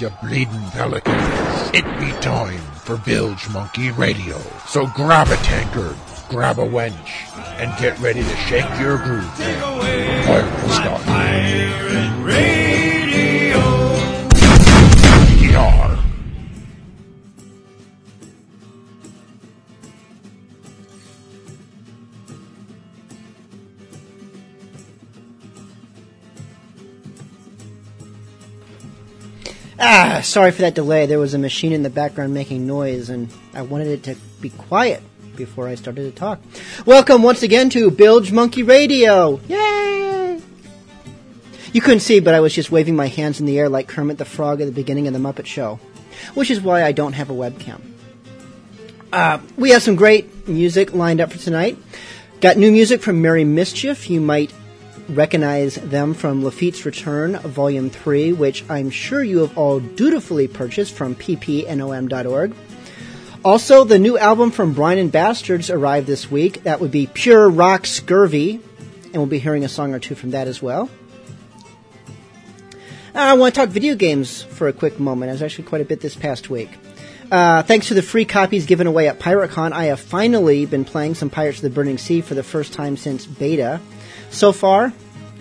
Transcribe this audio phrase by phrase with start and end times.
[0.00, 1.70] You bleeding pelicans.
[1.74, 4.38] It be time for Bilge Monkey Radio.
[4.68, 5.96] So grab a tankard,
[6.28, 7.26] grab a wench,
[7.58, 9.28] and get ready to shake your groove.
[9.36, 11.02] Take away Fire will start.
[11.02, 12.67] Pirate Radio.
[29.80, 31.06] Ah, sorry for that delay.
[31.06, 34.50] There was a machine in the background making noise, and I wanted it to be
[34.50, 35.00] quiet
[35.36, 36.40] before I started to talk.
[36.84, 39.38] Welcome once again to Bilge Monkey Radio.
[39.46, 40.40] Yay!
[41.72, 44.18] You couldn't see, but I was just waving my hands in the air like Kermit
[44.18, 45.78] the Frog at the beginning of the Muppet Show,
[46.34, 47.80] which is why I don't have a webcam.
[49.12, 51.78] Uh, we have some great music lined up for tonight.
[52.40, 54.10] Got new music from Merry Mischief.
[54.10, 54.52] You might
[55.08, 60.94] recognize them from Lafitte's Return, Volume 3, which I'm sure you have all dutifully purchased
[60.94, 62.54] from ppnom.org.
[63.44, 66.64] Also, the new album from Brian and Bastards arrived this week.
[66.64, 68.60] That would be Pure Rock Scurvy,
[69.04, 70.90] and we'll be hearing a song or two from that as well.
[73.14, 75.30] I want to talk video games for a quick moment.
[75.30, 76.70] I was actually quite a bit this past week.
[77.30, 81.14] Uh, thanks to the free copies given away at PirateCon, I have finally been playing
[81.14, 83.80] some Pirates of the Burning Sea for the first time since beta.
[84.30, 84.92] So far,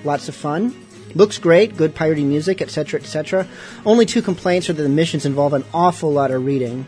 [0.04, 0.76] lots of fun.
[1.16, 3.48] Looks great, good piratey music, etc., etc.
[3.86, 6.86] Only two complaints are that the missions involve an awful lot of reading.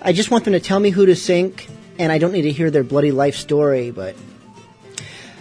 [0.00, 1.68] I just want them to tell me who to sink,
[1.98, 4.16] and I don't need to hear their bloody life story, but.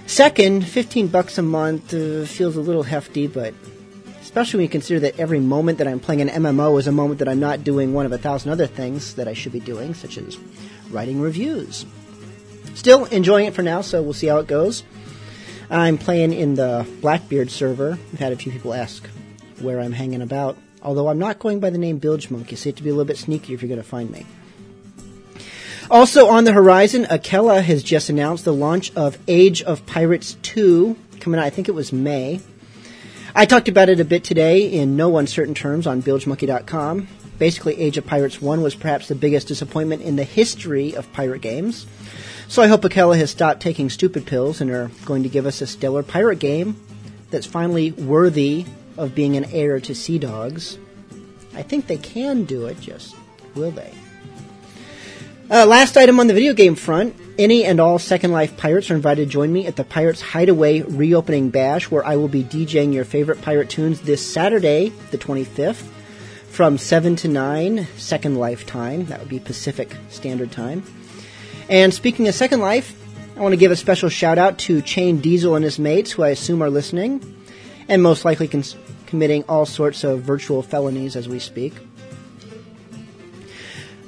[0.07, 3.55] Second, 15 bucks a month uh, feels a little hefty, but
[4.21, 7.19] especially when you consider that every moment that I'm playing an MMO is a moment
[7.19, 9.93] that I'm not doing one of a thousand other things that I should be doing,
[9.93, 10.37] such as
[10.91, 11.85] writing reviews.
[12.75, 14.83] Still enjoying it for now, so we'll see how it goes.
[15.69, 17.97] I'm playing in the Blackbeard server.
[18.13, 19.07] I've had a few people ask
[19.59, 22.73] where I'm hanging about, although I'm not going by the name Bilge Monkey, so you
[22.73, 24.25] to be a little bit sneaky if you're going to find me.
[25.89, 30.95] Also on the horizon, Akella has just announced the launch of Age of Pirates 2,
[31.19, 32.41] coming out, I think it was May.
[33.35, 37.07] I talked about it a bit today in no uncertain terms on BilgeMonkey.com.
[37.37, 41.41] Basically, Age of Pirates 1 was perhaps the biggest disappointment in the history of pirate
[41.41, 41.85] games.
[42.47, 45.61] So I hope Akella has stopped taking stupid pills and are going to give us
[45.61, 46.79] a stellar pirate game
[47.31, 48.65] that's finally worthy
[48.97, 50.77] of being an heir to Sea Dogs.
[51.53, 53.15] I think they can do it, just
[53.55, 53.93] will they?
[55.49, 57.15] Uh, last item on the video game front.
[57.37, 60.81] Any and all Second Life pirates are invited to join me at the Pirates Hideaway
[60.81, 65.87] reopening bash, where I will be DJing your favorite pirate tunes this Saturday, the 25th,
[66.49, 69.05] from 7 to 9 Second Life time.
[69.05, 70.83] That would be Pacific Standard Time.
[71.69, 72.95] And speaking of Second Life,
[73.35, 76.23] I want to give a special shout out to Chain Diesel and his mates, who
[76.23, 77.35] I assume are listening,
[77.89, 78.75] and most likely cons-
[79.07, 81.73] committing all sorts of virtual felonies as we speak.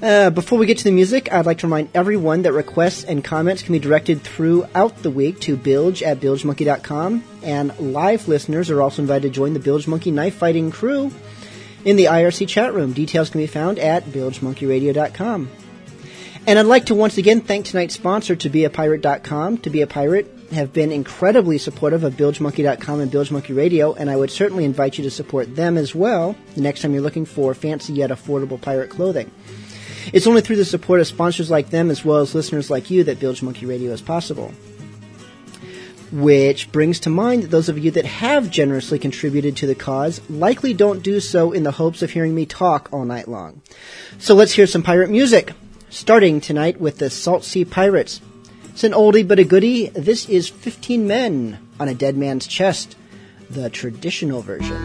[0.01, 3.24] Uh, before we get to the music, I'd like to remind everyone that requests and
[3.24, 8.81] comments can be directed throughout the week to bilge at bilgemonkey.com, and live listeners are
[8.81, 11.12] also invited to join the Bilge Monkey knife fighting crew
[11.83, 12.94] in the IRC chat room.
[12.94, 15.50] Details can be found at bilgemonkeyradio.com.
[16.47, 19.57] And I'd like to once again thank tonight's sponsor, tobeapirate.com.
[19.57, 24.09] To Be a Pirate have been incredibly supportive of bilgemonkey.com and Bilge Monkey Radio, and
[24.09, 27.25] I would certainly invite you to support them as well the next time you're looking
[27.25, 29.29] for fancy yet affordable pirate clothing.
[30.13, 33.03] It's only through the support of sponsors like them as well as listeners like you
[33.03, 34.53] that Bilge Monkey Radio is possible.
[36.13, 40.21] Which brings to mind that those of you that have generously contributed to the cause
[40.29, 43.61] likely don't do so in the hopes of hearing me talk all night long.
[44.17, 45.51] So let's hear some pirate music.
[45.89, 48.22] Starting tonight with the Salt Sea Pirates.
[48.66, 49.88] It's an oldie but a goodie.
[49.88, 52.95] This is 15 Men on a Dead Man's Chest,
[53.50, 54.75] the traditional version.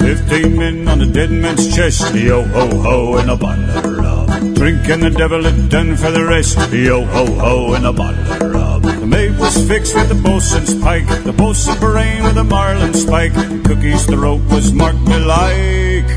[0.00, 4.54] Fifteen men a dead man's chest, yo ho ho, and a bottle of rum.
[4.54, 8.54] Drinking the devil had done for the rest, yo ho ho, and a bottle of
[8.54, 8.82] rum.
[8.82, 13.34] The mate was fixed with the bosun's pike, the bosun brain with a marlin spike.
[13.34, 16.10] The cookie's throat was marked belike.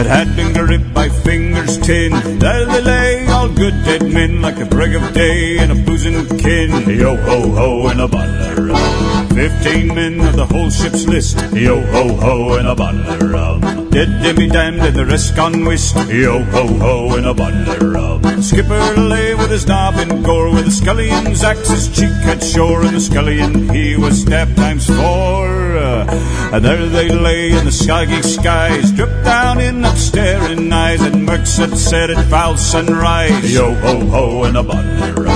[0.00, 2.12] It had been gripped by fingers tin.
[2.38, 6.38] There they lay, all good dead men, like the break of day and a boozing
[6.38, 6.70] kin.
[6.88, 9.27] Yo ho ho, and a bottle of rum.
[9.38, 11.38] Fifteen men of the whole ship's list.
[11.54, 13.60] Yo ho ho, and a bottle of rum.
[13.90, 15.94] Dead Demi damned and the rest gone whist.
[16.08, 18.42] Yo ho ho, and a bottle of rum.
[18.42, 22.82] Skipper lay with his knob in gore, with the scullion's axe his cheek had shore,
[22.82, 25.76] and the scullion he was stabbed times four.
[25.78, 31.00] Uh, and there they lay in the skaggy skies, dripped down in up staring eyes,
[31.00, 33.54] and Mercs had said at foul sunrise.
[33.54, 35.27] Yo ho ho, and a bottle of rum.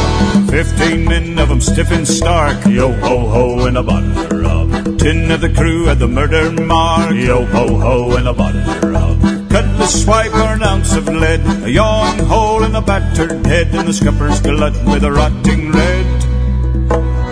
[0.52, 2.66] Fifteen men of 'em stiff and stark.
[2.66, 4.98] Yo ho ho, and a bottle of.
[4.98, 7.14] Ten of the crew had the murder mark.
[7.14, 9.16] Yo ho ho, and a bottle of.
[9.48, 13.88] Cutlass swipe or an ounce of lead, a yawning hole in a battered head, and
[13.88, 16.11] the scupper's glut with a rotting red.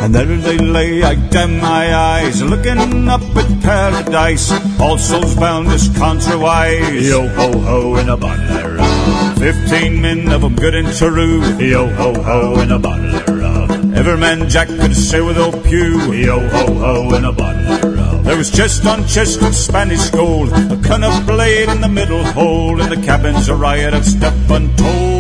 [0.03, 4.51] And there they lay, I damn my eyes, looking up at paradise.
[4.81, 7.07] All souls bound as contrawise.
[7.07, 9.35] Yo ho ho in a bottle of rum.
[9.37, 11.43] Fifteen men of 'em good and true.
[11.59, 13.93] Yo ho ho in a bottle of rum.
[13.95, 16.13] Every man Jack could say with old Pew.
[16.13, 18.25] Yo ho ho in a bottle of rum.
[18.25, 22.25] There was chest on chest of Spanish gold, a cun of blade in the middle
[22.25, 25.20] hole, and the cabin's a riot of stuff untold.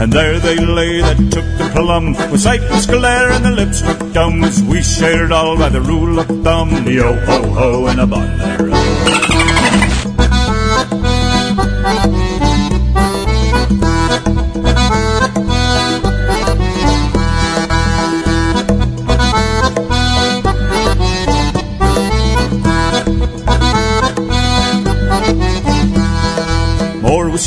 [0.00, 3.82] And there they lay that took the plum With sightless glare and the lips.
[3.82, 6.70] Looked dumb As we shared all by the rule of thumb.
[6.84, 8.75] The Yo ho ho and a of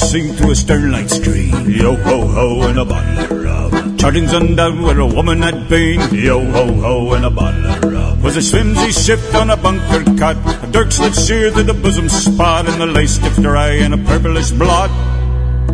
[0.10, 1.70] Seen through a sternlight stream.
[1.70, 3.96] Yo ho ho and a bottle of rum.
[3.96, 6.02] Charting's undone where a woman had been.
[6.12, 8.20] Yo ho ho and a bottle of rum.
[8.24, 10.36] Was a flimsy shift on a bunker cot.
[10.64, 14.00] A dirk slit sheer through the bosom spot, and the lace stiff dry in a
[14.00, 14.90] purplish blot.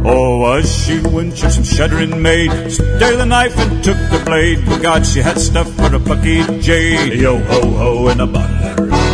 [0.04, 2.52] Oh, was she wench some shuddering maid?
[2.70, 4.66] Stare the knife and took the blade.
[4.66, 7.22] But God, she had stuff for a bucky jade.
[7.22, 9.05] Yo ho ho and a bottle of rum.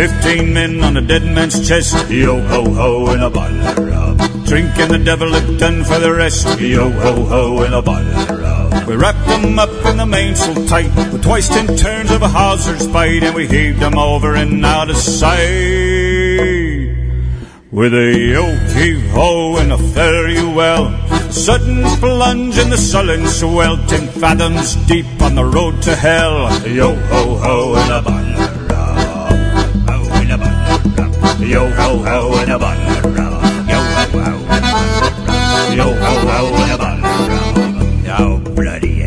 [0.00, 2.08] Fifteen men on a dead man's chest.
[2.08, 4.16] Yo ho ho and a bottle of rum.
[4.46, 6.58] Drinking the devil done for the rest.
[6.58, 8.86] Yo ho ho and a bottle of rum.
[8.86, 12.88] We wrapped them up in the mainsail tight with twice ten turns of a hawser's
[12.88, 15.36] bite, and we heaved them over and out of sight.
[17.70, 20.96] With a yo heave ho and a fare you well,
[21.30, 26.66] sudden plunge in the sullen swell, ten fathoms deep on the road to hell.
[26.66, 28.59] Yo ho ho and a bottle
[31.50, 32.78] Yo ho ho and a rum,
[33.66, 34.32] yo ho ho.
[34.54, 36.76] And a rum, yo ho ho and a
[38.54, 38.99] bloody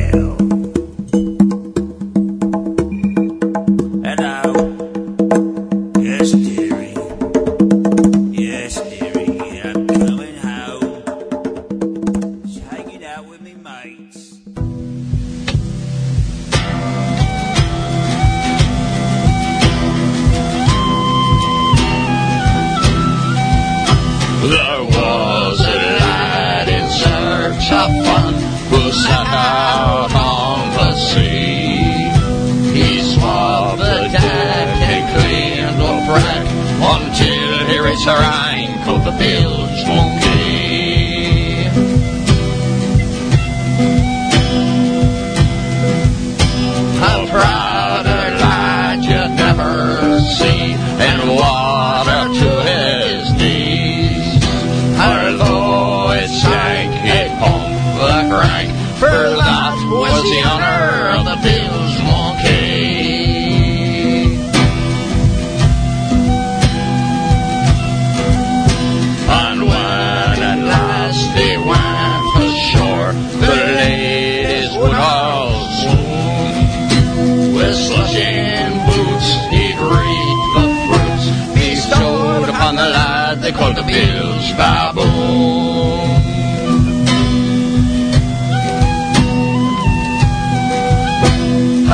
[29.34, 32.10] out on the sea.
[32.78, 36.46] He swabbed the deck and cleaned the wreck
[36.94, 39.63] until he reached I'm called the bilge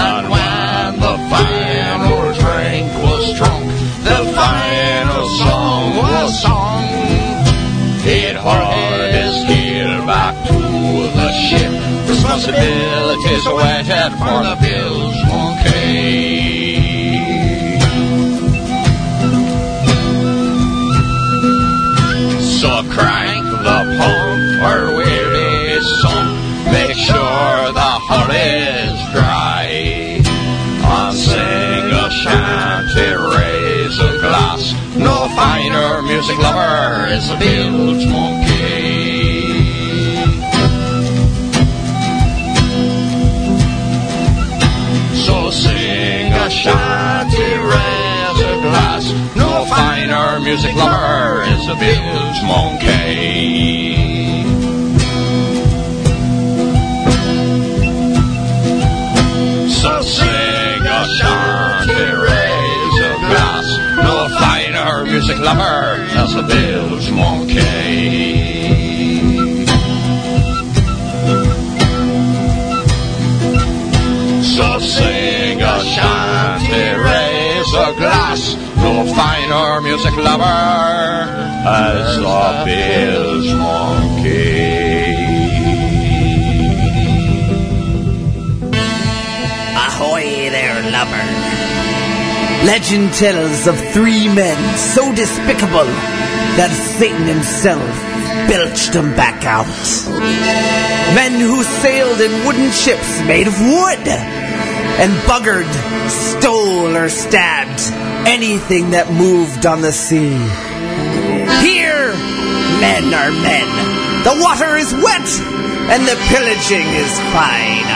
[0.01, 3.65] And when the final drink was drunk,
[4.03, 6.83] the final song was sung.
[8.01, 11.71] He'd hauled his gear back to the ship.
[12.09, 14.55] Responsibilities awaited for the
[23.99, 25.49] pump or we'll be.
[26.71, 29.65] Make sure the hull is dry.
[30.91, 34.73] And sing a shanty, raise a glass.
[34.95, 39.49] No finer music lover is the bilge monkey.
[45.25, 49.05] So sing a shanty, raise a glass.
[49.35, 53.48] No finer music lover is a bilge monkey.
[65.39, 68.59] Lover as the bilge monkey.
[74.43, 78.55] So sing a shanty, raise a glass.
[78.77, 80.43] No finer music lover
[81.65, 84.89] as the bilge monkey.
[89.85, 91.88] Ahoy there, lover.
[92.65, 95.87] Legend tells of three men so despicable
[96.59, 97.87] that Satan himself
[98.51, 99.65] belched them back out.
[101.15, 104.03] Men who sailed in wooden ships made of wood
[104.99, 105.71] and buggered,
[106.09, 107.79] stole, or stabbed
[108.27, 110.35] anything that moved on the sea.
[111.63, 112.11] Here,
[112.83, 113.69] men are men.
[114.27, 115.29] The water is wet,
[115.95, 117.87] and the pillaging is fine.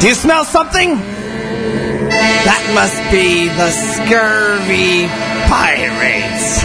[0.00, 1.19] Do you smell something?
[2.20, 5.08] That must be the scurvy
[5.48, 6.60] pirates.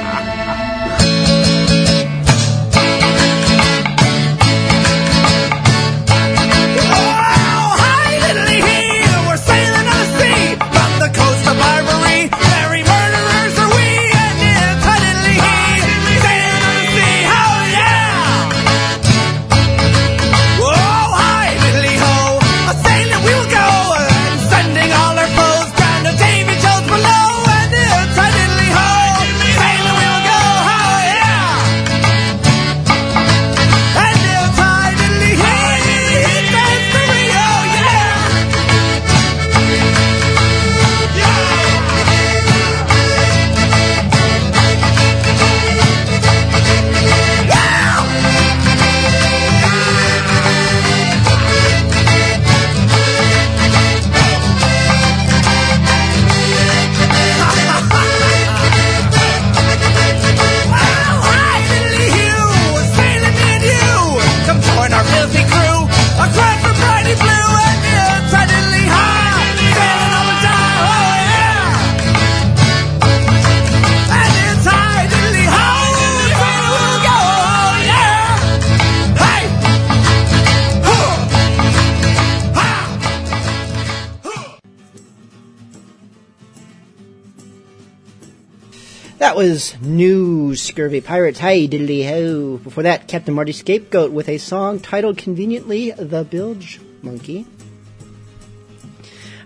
[90.75, 91.39] Scurvy Pirates.
[91.39, 92.57] Hi, diddly ho.
[92.57, 97.45] Before that, Captain Marty Scapegoat with a song titled conveniently The Bilge Monkey.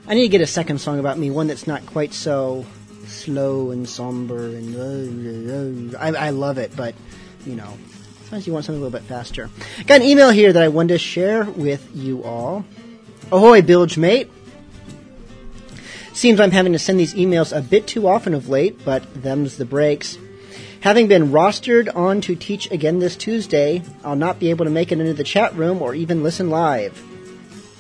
[0.08, 2.66] I need to get a second song about me, one that's not quite so
[3.06, 5.94] slow and somber and.
[5.94, 6.96] Uh, uh, I, I love it, but,
[7.46, 7.78] you know,
[8.24, 9.52] sometimes you want something a little bit faster.
[9.86, 12.66] Got an email here that I wanted to share with you all.
[13.32, 14.32] Ahoy, Bilge Mate.
[16.12, 19.58] Seems I'm having to send these emails a bit too often of late, but them's
[19.58, 20.18] the breaks.
[20.82, 24.92] Having been rostered on to teach again this Tuesday, I'll not be able to make
[24.92, 27.04] it into the chat room or even listen live.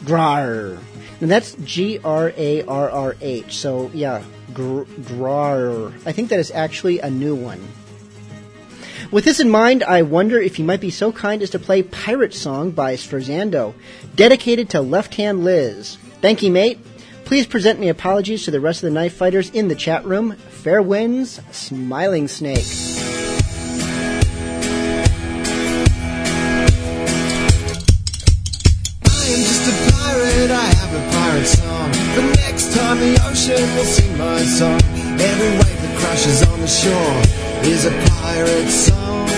[0.03, 0.77] Grar.
[1.21, 3.57] And that's G R A R R H.
[3.57, 5.93] So, yeah, gr- Grar.
[6.05, 7.65] I think that is actually a new one.
[9.11, 11.83] With this in mind, I wonder if you might be so kind as to play
[11.83, 13.73] Pirate Song by Sforzando,
[14.15, 15.97] dedicated to Left Hand Liz.
[16.21, 16.79] Thank you, mate.
[17.29, 20.31] Please present me apologies to the rest of the knife fighters in the chat room.
[20.31, 22.65] Fair winds, Smiling Snake.
[29.05, 31.91] I am just a pirate, I have a pirate song.
[32.15, 34.81] The next time the ocean will sing my song.
[35.21, 37.21] Every wave that crashes on the shore
[37.61, 39.29] is a pirate song.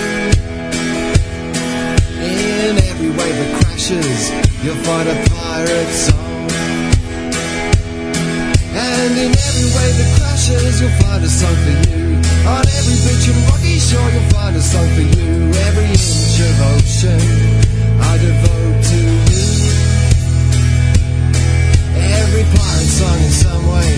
[2.24, 4.32] In every wave that crashes,
[4.64, 6.31] you'll find a pirate song.
[9.02, 12.22] And in every wave that crashes, you'll find a song for you.
[12.46, 15.50] On every beach and rocky shore, you'll find a song for you.
[15.66, 17.18] Every inch of ocean,
[17.98, 19.02] I devote to
[19.34, 19.50] you.
[21.98, 23.90] Every pirate song in some way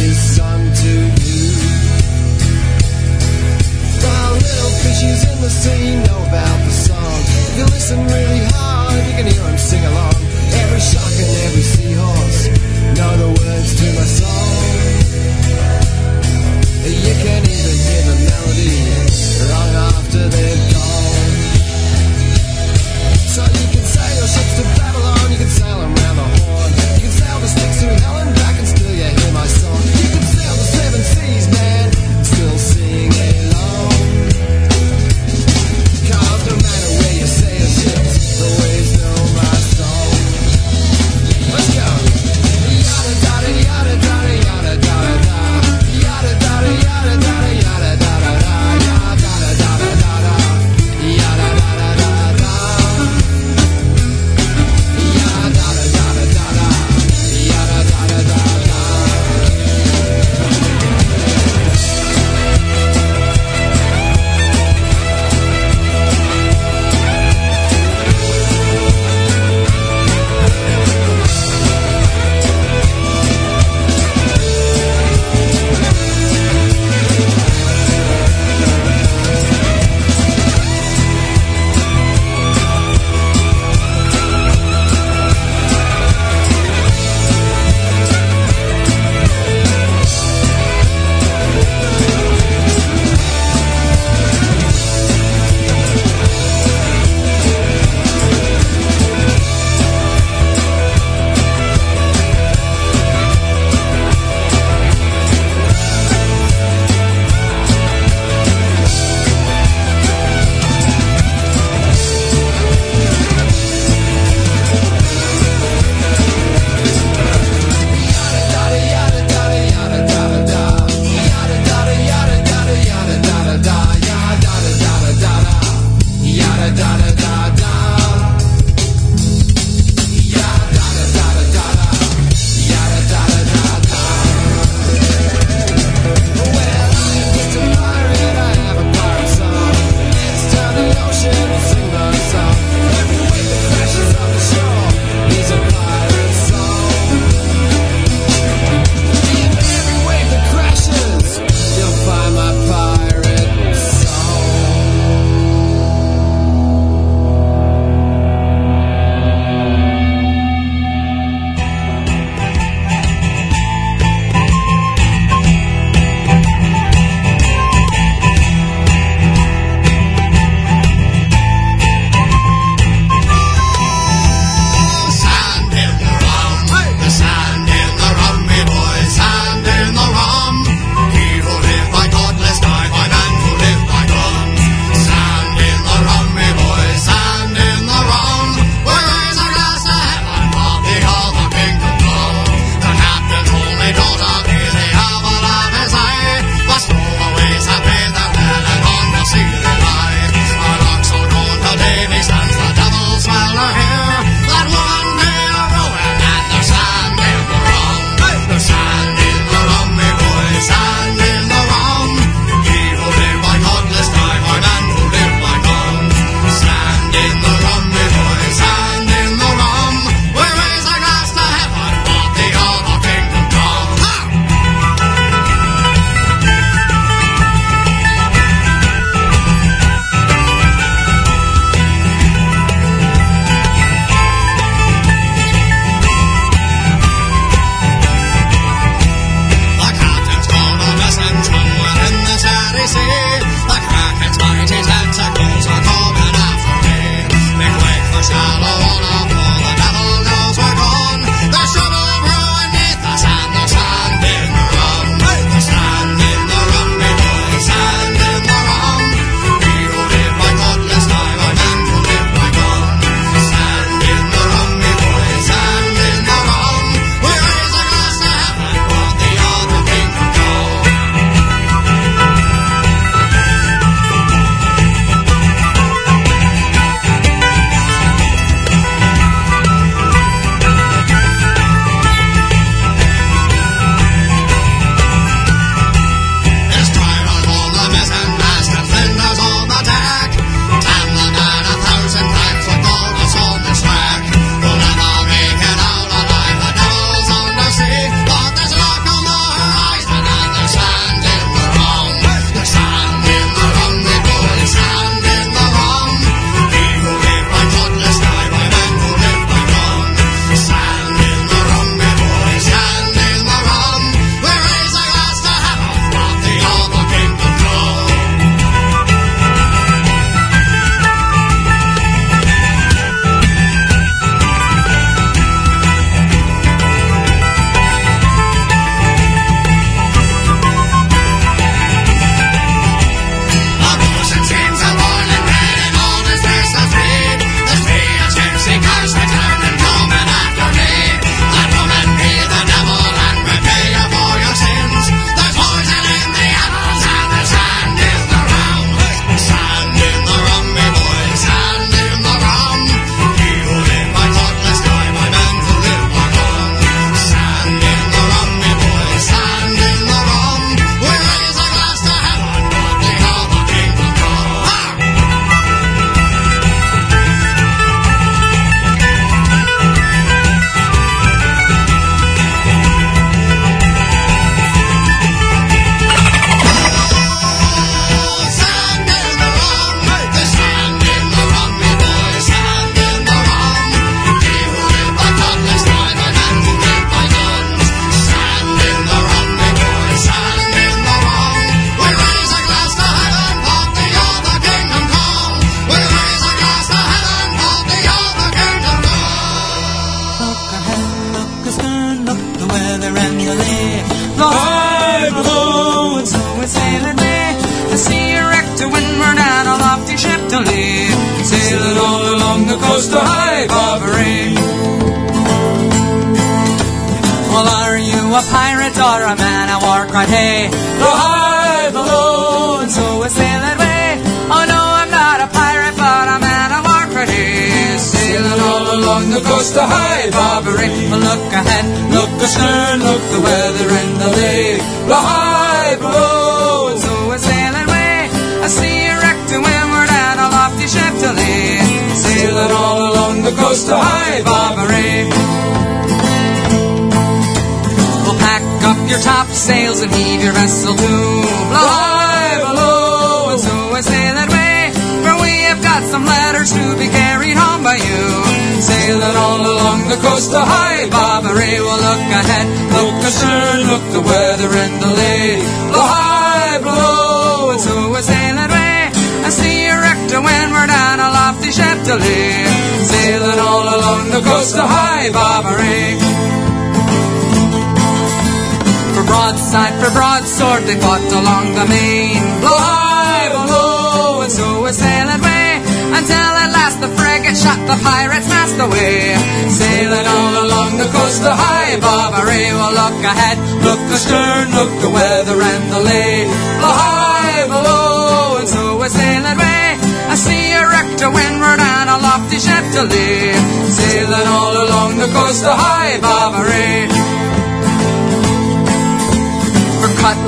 [0.00, 0.92] is sung to
[1.28, 1.52] you.
[4.00, 7.20] While little fishies in the sea know about the song.
[7.52, 10.16] If you listen really hard, you can hear them sing along.
[10.56, 12.31] Every shark and every seahorse
[12.94, 14.52] know the words to my song.
[16.84, 18.74] You can even hear the melody
[19.50, 20.81] long after they're gone.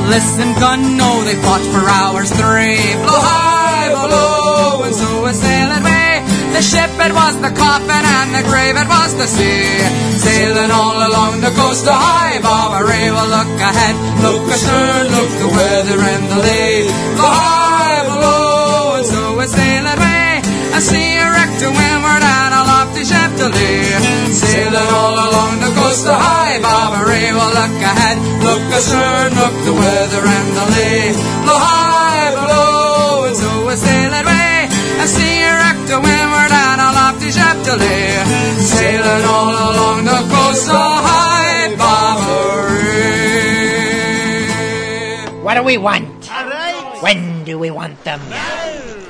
[0.04, 2.76] Cutlass and gun, no, they fought for hours three.
[3.04, 6.20] Blow high, below, and so we sail that way.
[6.52, 9.80] The ship it was the coffin and the grave it was the sea.
[10.12, 13.10] Sailing all along the coast of High Barbary.
[13.10, 16.84] Well, look ahead, look astern, look the weather and the lay.
[17.16, 20.42] Blow high, below, and so we sail way.
[20.74, 22.63] I see a wreck to windward and a
[23.44, 24.32] lofty ship to lee.
[24.32, 27.32] Sailing all along the coast of High Barbary.
[27.32, 31.12] Well, look ahead, look astern, look the weather and the lay.
[31.44, 34.68] Blow high, below, and so we sail that way.
[35.00, 38.24] I see a wreck to windward and a lofty ship to lee.
[38.64, 42.92] Sailing all along the coast of High Barbary.
[45.42, 46.30] What do we want?
[47.02, 48.20] When do we want them?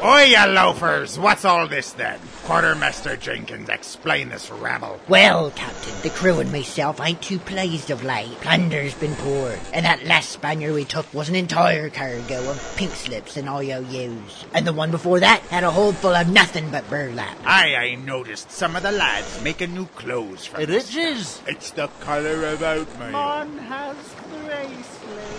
[0.05, 1.19] Oi, you loafers!
[1.19, 2.19] What's all this then?
[2.45, 5.01] Quartermaster Jenkins, explain this rabble.
[5.09, 8.39] Well, Captain, the crew and myself ain't too pleased of late.
[8.43, 12.93] Plunder's been poured, and that last Spaniard we took was an entire cargo of pink
[12.93, 14.45] slips and IOUs.
[14.53, 17.35] And the one before that had a hold full of nothing but burlap.
[17.47, 21.41] Aye, I noticed some of the lads making new clothes from this is.
[21.47, 23.07] It's the colour about me.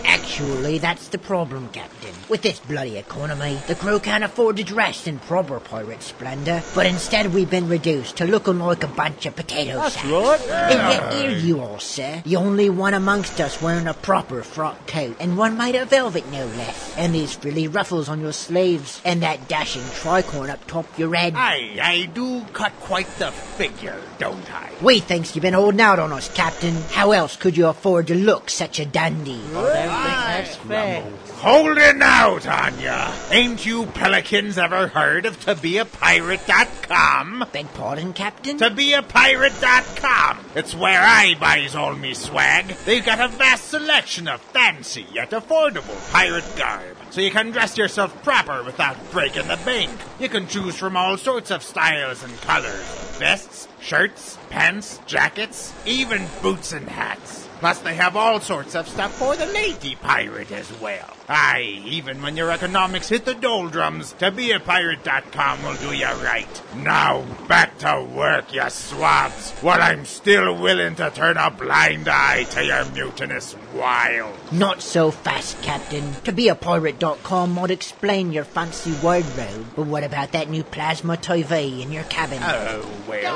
[0.04, 2.13] Actually, that's the problem, Captain.
[2.30, 6.86] With this bloody economy, the crew can't afford to dress in proper pirate splendor, but
[6.86, 10.08] instead we've been reduced to looking like a bunch of potato That's sacks.
[10.08, 10.41] right.
[10.50, 12.21] And yet here you are, sir.
[12.26, 16.30] The only one amongst us wearing a proper frock coat, and one made of velvet
[16.32, 16.95] no less.
[16.98, 21.34] And these frilly ruffles on your sleeves, and that dashing tricorn up top your head.
[21.36, 24.71] Aye, I do cut quite the figure, don't I?
[24.82, 26.74] We thinks you've been holding out on us, Captain.
[26.91, 29.41] How else could you afford to look such a dandy?
[29.51, 31.03] That's fair.
[31.35, 33.13] Holding out on ya.
[33.29, 37.45] Ain't you pelicans ever heard of tobeapirate.com?
[37.51, 38.57] Beg pardon, Captain?
[38.57, 40.45] ToBeAPirate.com.
[40.55, 42.67] It's where I buys all me swag.
[42.85, 47.77] They've got a vast selection of fancy yet affordable pirate garb, so you can dress
[47.77, 49.91] yourself proper without breaking the bank.
[50.19, 53.17] You can choose from all sorts of styles and colors.
[53.17, 57.44] Vests, shirts, pants, jackets, even boots and hats.
[57.59, 61.14] Plus, they have all sorts of stuff for the lady pirate as well.
[61.27, 66.61] Aye, even when your economics hit the doldrums, ToBeAPirate.com will do you right.
[66.75, 72.43] Now, back to work, you swabs, while I'm still willing to turn a blind eye
[72.51, 74.35] to your mutinous wild.
[74.51, 76.13] Not so fast, Captain.
[76.25, 81.17] To be a pirate.com might explain your fancy wardrobe, but what about that new plasma
[81.17, 82.39] TV in your cabin?
[82.43, 83.33] Oh, well.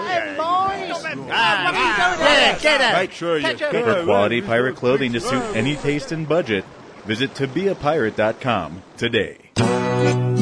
[1.32, 2.19] Ah, ah.
[2.19, 2.93] Yeah, get it.
[2.93, 6.65] Make sure you For quality pirate clothing to suit any taste and budget,
[7.10, 10.38] visit tobeapirate.com today.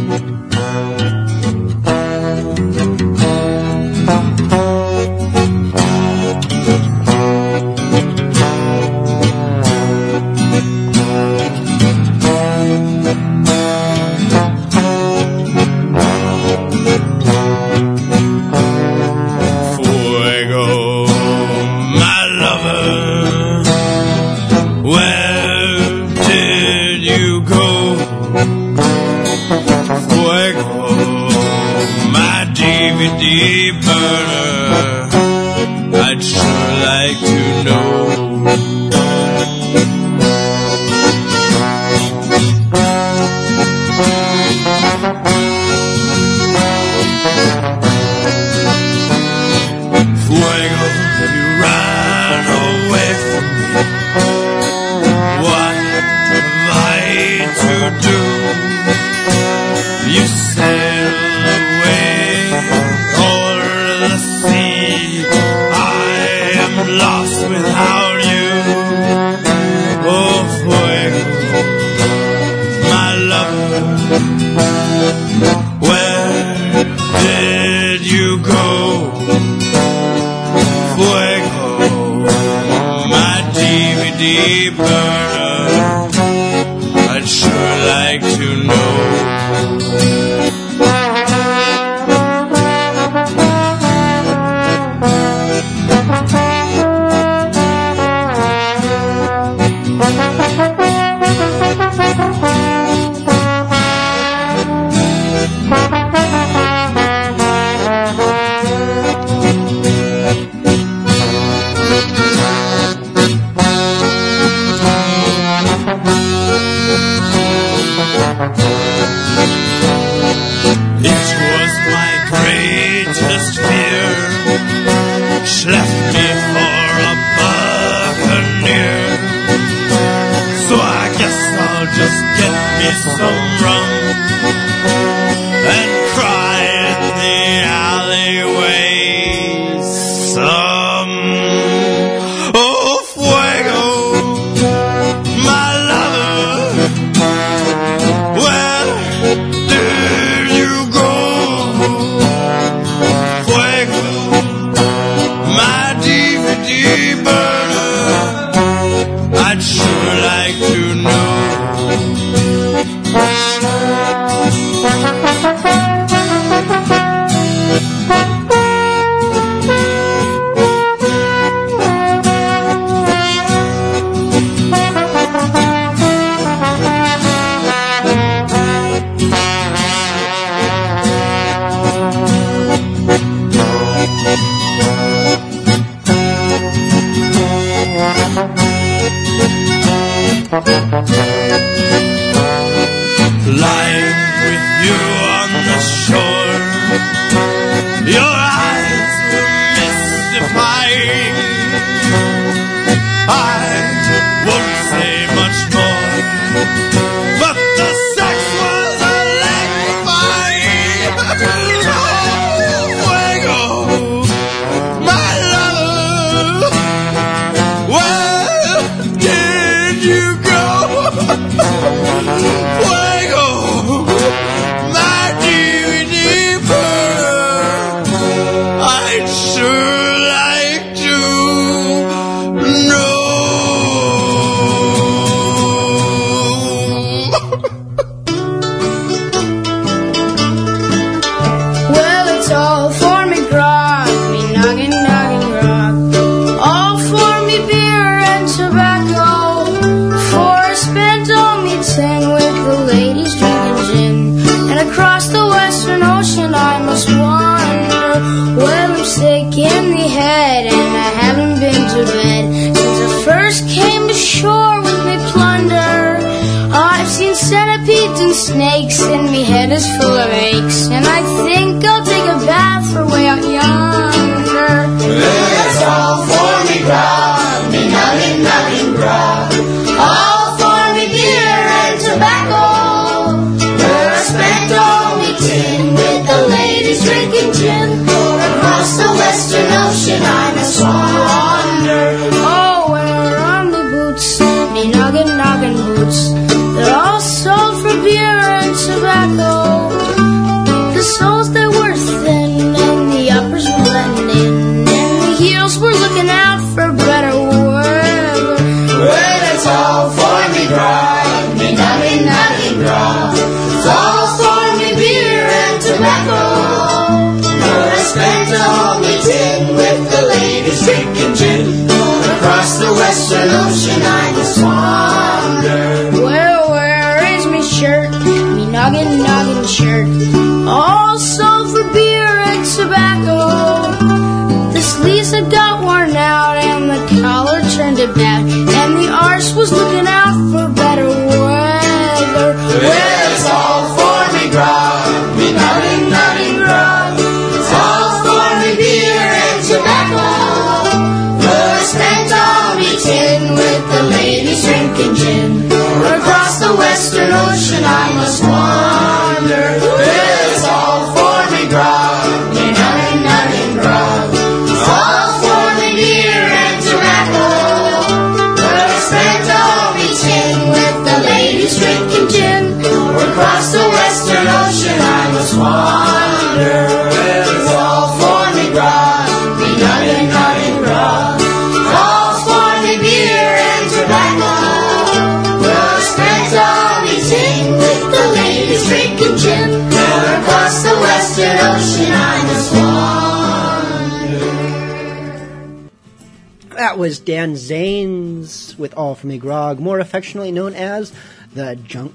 [397.08, 401.14] Was Dan Zanes with All For Me Grog, more affectionately known as
[401.54, 402.14] the Junk.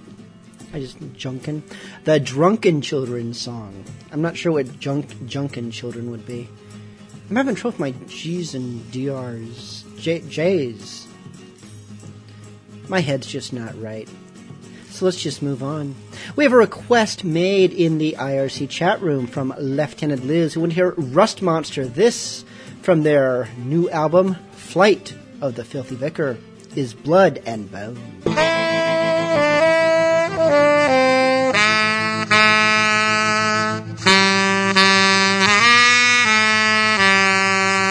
[0.74, 1.62] I just Junkin,
[2.04, 3.86] the Drunken Children song.
[4.10, 6.46] I'm not sure what junk Junkin Children would be.
[7.30, 11.06] I'm having trouble with my G's and DR's, J, J's.
[12.88, 14.10] My head's just not right.
[14.90, 15.94] So let's just move on.
[16.36, 20.72] We have a request made in the IRC chat room from Lieutenant Liz, who want
[20.72, 21.86] to hear Rust Monster.
[21.86, 22.44] This
[22.82, 24.36] from their new album,
[24.72, 26.38] Flight of the Filthy Vicar,
[26.74, 27.98] is Blood and Bone.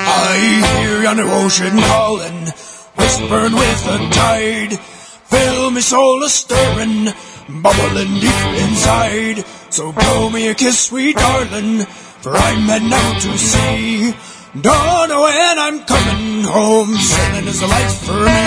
[0.07, 2.47] I hear yonder ocean calling,
[2.95, 4.79] whispering with the tide.
[4.79, 7.13] Feel me soul a stirring,
[7.61, 9.45] bubbling deep inside.
[9.69, 11.85] So blow me a kiss, sweet darling,
[12.21, 14.15] for I'm heading out to sea.
[14.51, 18.43] Don't know when I'm coming home, sailing is a life for me.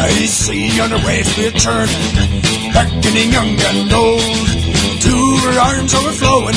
[0.00, 2.40] I see on her waves returning,
[2.72, 4.48] beckoning young and old.
[5.04, 5.14] To
[5.60, 6.56] arms overflowing,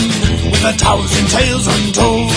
[0.56, 2.32] with a thousand tales untold.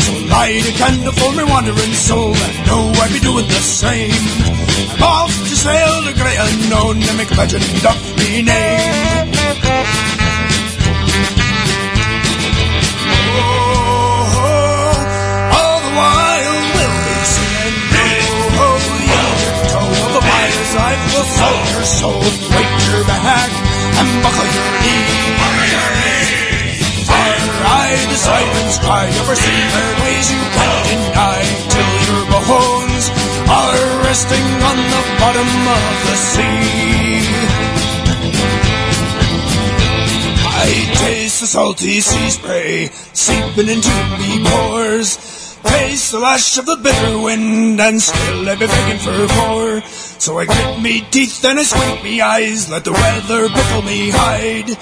[0.00, 4.24] So light a candle for my wandering soul, and know I'd be doing the same.
[4.96, 9.27] I'm off to sail the great unknown and make legend of me name.
[21.36, 22.20] Soul your soul.
[22.54, 23.50] Wake your back
[24.00, 25.28] and buckle your knee.
[27.08, 33.04] Fire the sirens cry over seafair ways you can't deny till your bones
[33.48, 37.18] are resting on the bottom of the sea.
[40.60, 45.37] I taste the salty sea spray seeping into me pores.
[45.68, 49.80] Taste the lash of the bitter wind, and still I be begging for more.
[50.18, 54.10] So I grit me teeth and I squint me eyes, let the weather pickle me
[54.10, 54.76] hide.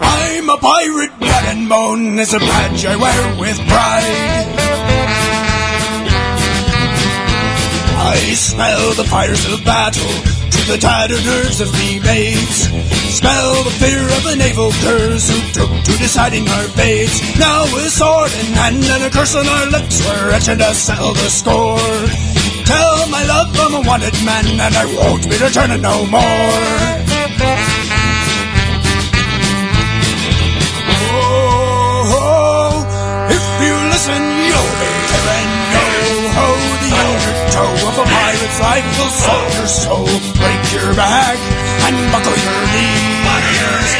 [0.00, 4.94] I'm a pirate, blood and bone, it's a badge I wear with pride.
[7.96, 10.33] I smell the fires of battle
[10.66, 12.68] the tattered nerves of me mates.
[13.18, 17.20] Smell the fear of the naval curs who took to deciding our fates.
[17.38, 21.12] Now with sword in hand and a curse on our lips, we're etching to settle
[21.12, 21.78] the score.
[22.64, 27.93] Tell my love I'm a wanted man and I won't be returning no more.
[38.58, 40.06] A life will salt your soul,
[40.38, 41.38] break your back,
[41.86, 43.90] and buckle your knees.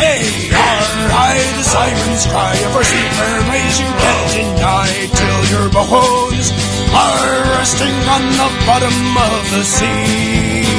[0.00, 4.90] Hey, are I the sirens cry of our seafair ways you can't deny
[5.20, 6.52] till your bones
[6.94, 10.69] are resting on the bottom of the sea.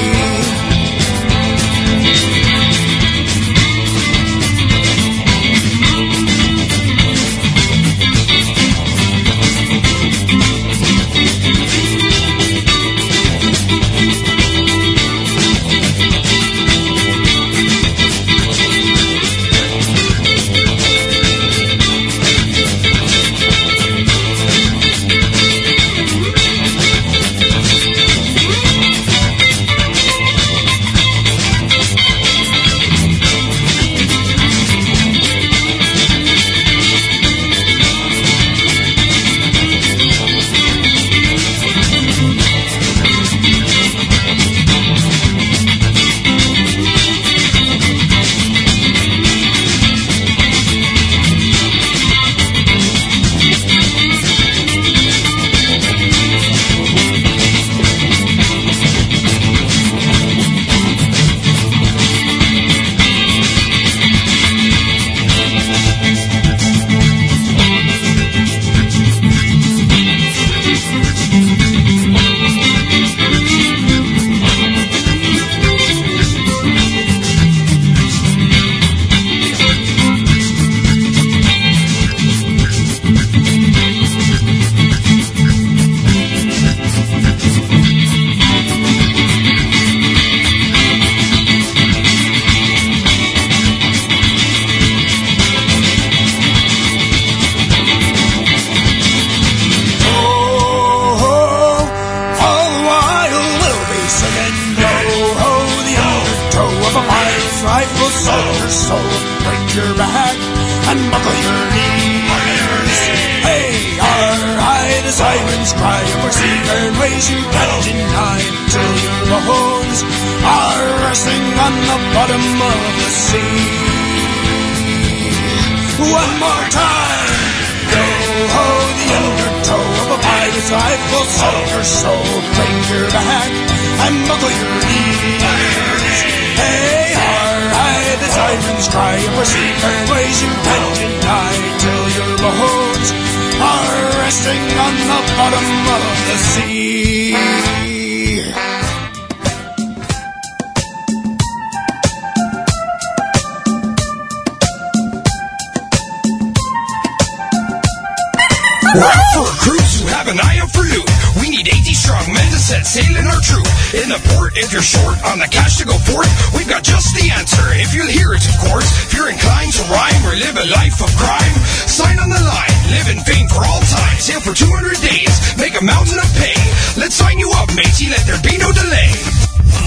[158.92, 161.08] For a cruise who have an eye out for loot.
[161.40, 163.68] We need 80 strong men to set sail in our troop.
[163.96, 167.16] In the port, if you're short on the cash to go forth, we've got just
[167.16, 167.64] the answer.
[167.80, 168.88] If you'll hear it, of course.
[169.08, 171.56] If you're inclined to rhyme or live a life of crime,
[171.88, 172.78] sign on the line.
[172.92, 174.18] Live in fame for all time.
[174.20, 175.34] Sail for 200 days.
[175.56, 176.58] Make a mountain of pay.
[177.00, 178.12] Let's sign you up, matey.
[178.12, 179.12] Let there be no delay.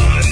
[0.01, 0.25] On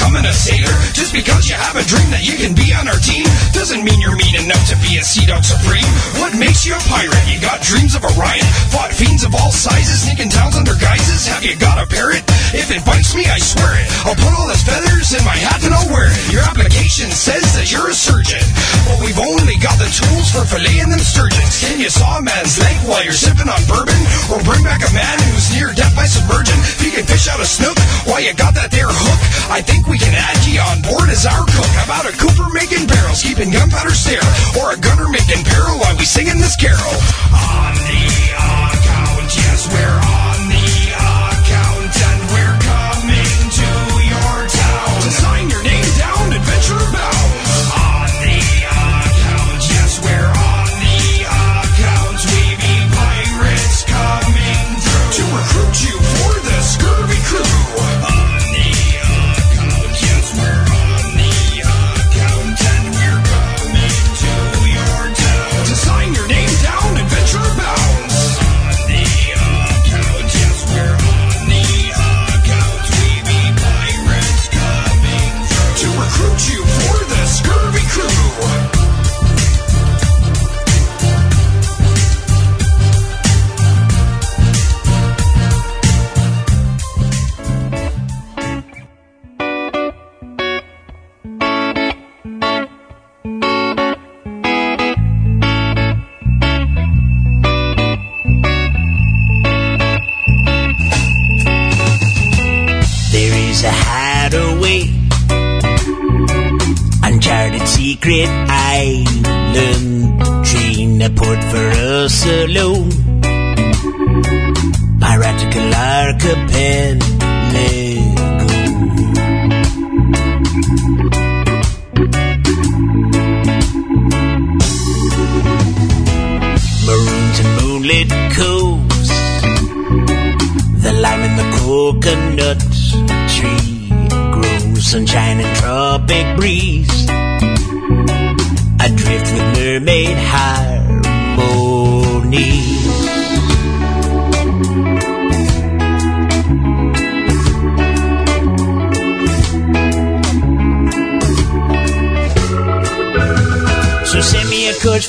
[0.00, 0.72] becoming a sailor.
[0.96, 4.00] Just because you have a dream that you can be on our team doesn't mean
[4.00, 5.84] you're mean enough to be a sea dog supreme.
[6.16, 7.20] What makes you a pirate?
[7.28, 11.28] You got dreams of Orion, fought fiends of all sizes, sneaking towns under guises.
[11.28, 12.24] Have you got a parrot?
[12.56, 13.86] If it bites me, I swear it.
[14.08, 16.16] I'll put all his feathers in my hat and I'll wear it.
[16.32, 18.42] Your application says that you're a surgeon,
[18.88, 21.60] but we've only got the tools for filleting them sturgeons.
[21.60, 24.00] Can you saw a man's leg while you're sipping on bourbon,
[24.32, 26.56] or bring back a man who's near death by submersion?
[26.80, 27.76] If you can fish out a snook
[28.08, 29.20] why you got that there hook,
[29.52, 31.66] I think we can add you on board as our cook.
[31.74, 34.22] How about a cooper making barrels, keeping gunpowder stale,
[34.62, 36.94] or a gunner making peril while we singing this carol?
[37.34, 38.02] On the
[38.38, 43.68] account, yes, we're on the account, and we're coming to
[44.06, 44.94] your town.
[45.02, 47.29] To sign your name down, adventure abounds.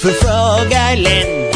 [0.02, 1.51] For Frog Island.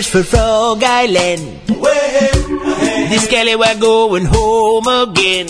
[0.00, 1.60] Course for Frog Island.
[3.10, 5.46] This galley we're going home again.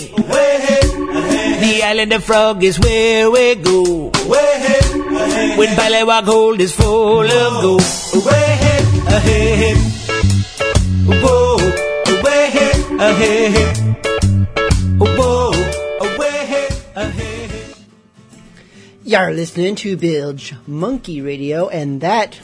[1.61, 4.11] The island of Frog is where we go.
[5.57, 7.83] When Pallywog hold is full of gold.
[8.15, 8.59] Away
[9.07, 9.77] ahead.
[11.23, 11.57] Whoa,
[12.15, 12.45] away
[12.99, 13.77] ahead.
[14.99, 15.53] Whoa,
[16.01, 16.31] away.
[19.05, 22.40] You're listening to Bilge Monkey Radio, and that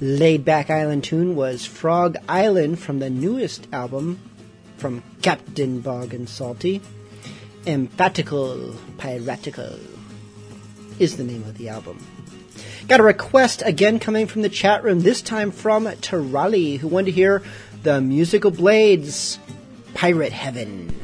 [0.00, 4.20] laid back island tune was Frog Island from the newest album
[4.76, 6.80] from Captain Bogg and Salty.
[7.66, 9.78] Emphatical Piratical
[10.98, 11.98] is the name of the album.
[12.88, 17.06] Got a request again coming from the chat room, this time from Tarali, who wanted
[17.06, 17.42] to hear
[17.82, 19.38] the Musical Blades
[19.94, 20.94] Pirate Heaven.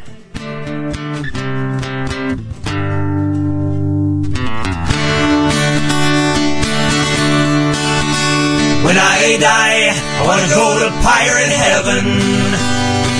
[8.92, 12.04] When I die, I wanna go to pirate heaven.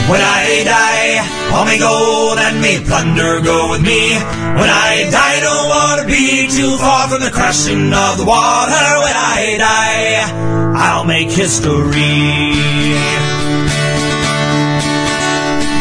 [0.04, 4.12] When I die, all me gold and me plunder go with me.
[4.60, 8.86] When I die, don't wanna be too far from the crashing of the water.
[9.00, 12.52] When I die, I'll make history.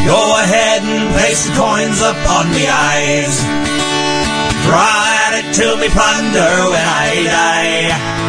[0.07, 3.35] Go ahead and place the coins upon me eyes.
[4.63, 8.20] Draw at it till me plunder when I die.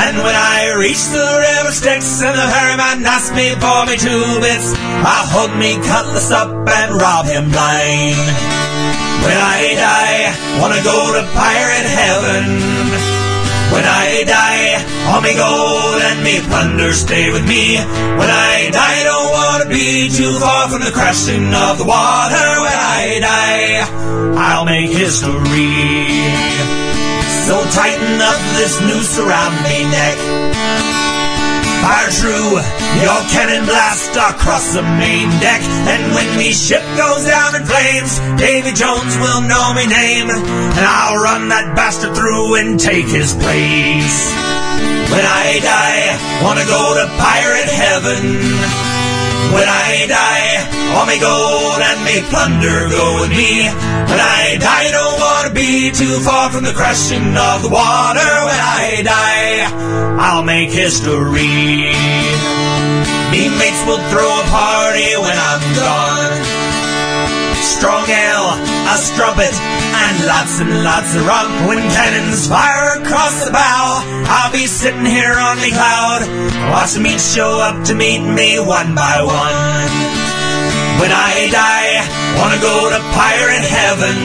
[0.00, 4.40] And when I reach the river Styx and the ferryman asks me for me two
[4.40, 4.72] bits,
[5.04, 8.16] I'll hold me cutlass up and rob him blind.
[9.20, 12.44] When I die, wanna go to pirate heaven.
[13.76, 14.80] When I die,
[15.12, 17.76] all me gold and me plunder stay with me.
[17.76, 22.46] When I die, don't wanna be too far from the crashing of the water.
[22.64, 23.84] When I die,
[24.40, 26.89] I'll make history.
[27.46, 30.18] So tighten up this noose around me neck.
[31.80, 32.60] Fire true,
[33.00, 35.62] your cannon blast across the main deck.
[35.88, 40.28] And when me ship goes down in flames, Davy Jones will know me name.
[40.28, 44.18] And I'll run that bastard through and take his place.
[45.08, 48.99] When I die, wanna go to pirate heaven.
[49.52, 50.52] When I die,
[50.94, 53.66] all me gold and me plunder go with me.
[54.10, 58.30] When I die, I don't wanna be too far from the crashing of the water.
[58.46, 59.66] When I die,
[60.18, 61.90] I'll make history.
[63.30, 66.59] Me mates will throw a party when I'm gone.
[67.80, 68.52] Strong ale,
[68.92, 71.48] a strumpet, and lots and lots of rum.
[71.66, 76.20] When cannons fire across the bow, I'll be sitting here on the cloud,
[76.68, 79.56] watching me show up to meet me one by one.
[81.00, 82.04] When I die,
[82.36, 84.16] wanna go to pirate heaven.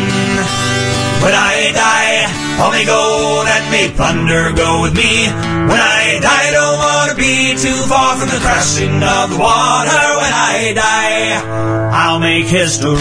[1.24, 2.28] When I die,
[2.60, 5.32] all me gold and me plunder go with me.
[5.72, 10.04] When I die, don't wanna be too far from the crashing of the water.
[10.18, 12.96] When I die, I'll make history.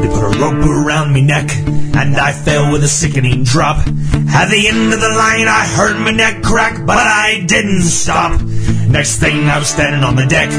[0.00, 3.78] They put a rope around me neck, and I fell with a sickening drop.
[4.34, 8.40] At the end of the line, I heard my neck crack, but I didn't stop.
[8.40, 10.50] Next thing, I was standing on the deck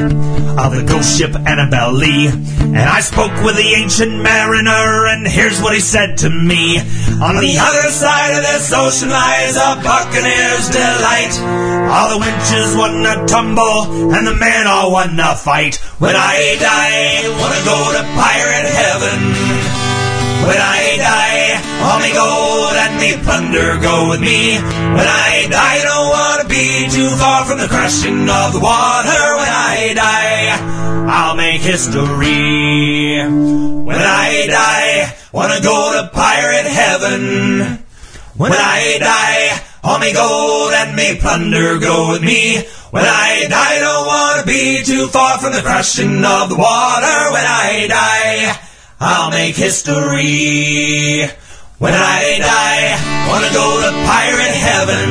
[0.58, 5.62] of the ghost ship Annabelle Lee, and I spoke with the ancient mariner, and here's
[5.62, 6.80] what he said to me.
[7.22, 11.34] On the other side of this ocean lies a buccaneer's delight.
[11.92, 15.76] All the winches wanna tumble, and the men all wanna fight.
[16.00, 19.20] When I die, wanna go to pirate heaven.
[20.48, 24.60] When I die, all me gold and me plunder go with me.
[24.60, 29.24] When I die, I don't wanna be too far from the crashing of the water.
[29.40, 30.44] When I die,
[31.08, 33.24] I'll make history.
[33.24, 37.86] When I die, wanna go to pirate heaven.
[38.36, 42.64] When I die, all me gold and me plunder go with me.
[42.92, 47.18] When I die, don't wanna be too far from the crashing of the water.
[47.32, 48.60] When I die,
[49.02, 51.28] I'll make history.
[51.80, 52.96] When I die,
[53.28, 55.10] wanna go to pirate heaven.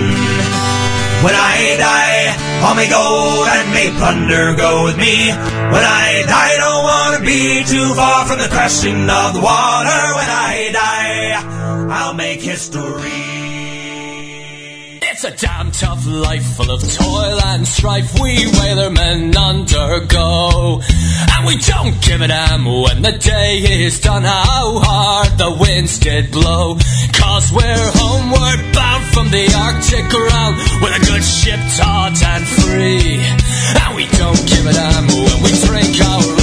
[1.23, 5.29] When I die, all me gold and me plunder go with me.
[5.29, 10.03] When I die, don't wanna be too far from the crashing of the water.
[10.17, 13.42] When I die, I'll make history.
[15.13, 20.81] It's a damn tough life full of toil and strife we whalermen undergo.
[20.81, 25.99] And we don't give a damn when the day is done how hard the winds
[25.99, 26.79] did blow.
[27.13, 33.21] Cause we're homeward bound from the Arctic ground with a good ship taut and free.
[33.85, 36.42] And we don't give a damn when we drink our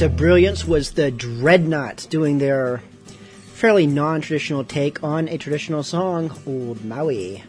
[0.00, 2.78] piece of brilliance was the Dreadnoughts doing their
[3.52, 7.44] fairly non traditional take on a traditional song, Old Maui.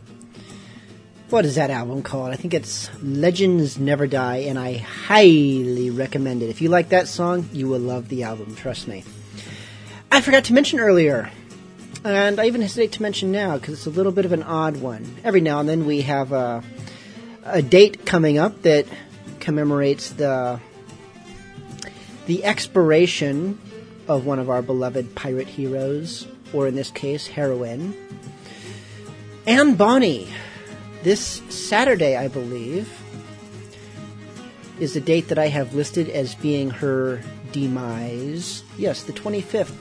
[1.30, 2.34] What is that album called?
[2.34, 6.50] I think it's Legends Never Die, and I highly recommend it.
[6.50, 9.06] If you like that song, you will love the album, trust me.
[10.12, 11.32] I forgot to mention earlier,
[12.04, 14.76] and I even hesitate to mention now because it's a little bit of an odd
[14.76, 15.10] one.
[15.24, 16.62] Every now and then we have a,
[17.46, 18.88] a date coming up that
[19.40, 20.60] commemorates the
[22.32, 23.60] the expiration
[24.08, 27.94] of one of our beloved pirate heroes, or in this case, heroine.
[29.46, 30.30] Anne Bonny,
[31.04, 32.90] this Saturday, I believe,
[34.80, 37.22] is the date that I have listed as being her
[37.52, 38.64] demise.
[38.78, 39.76] Yes, the 25th.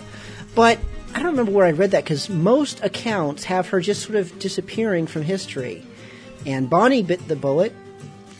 [0.57, 0.80] But
[1.14, 4.36] I don't remember where I read that because most accounts have her just sort of
[4.40, 5.86] disappearing from history.
[6.46, 7.72] Anne Bonny bit the bullet.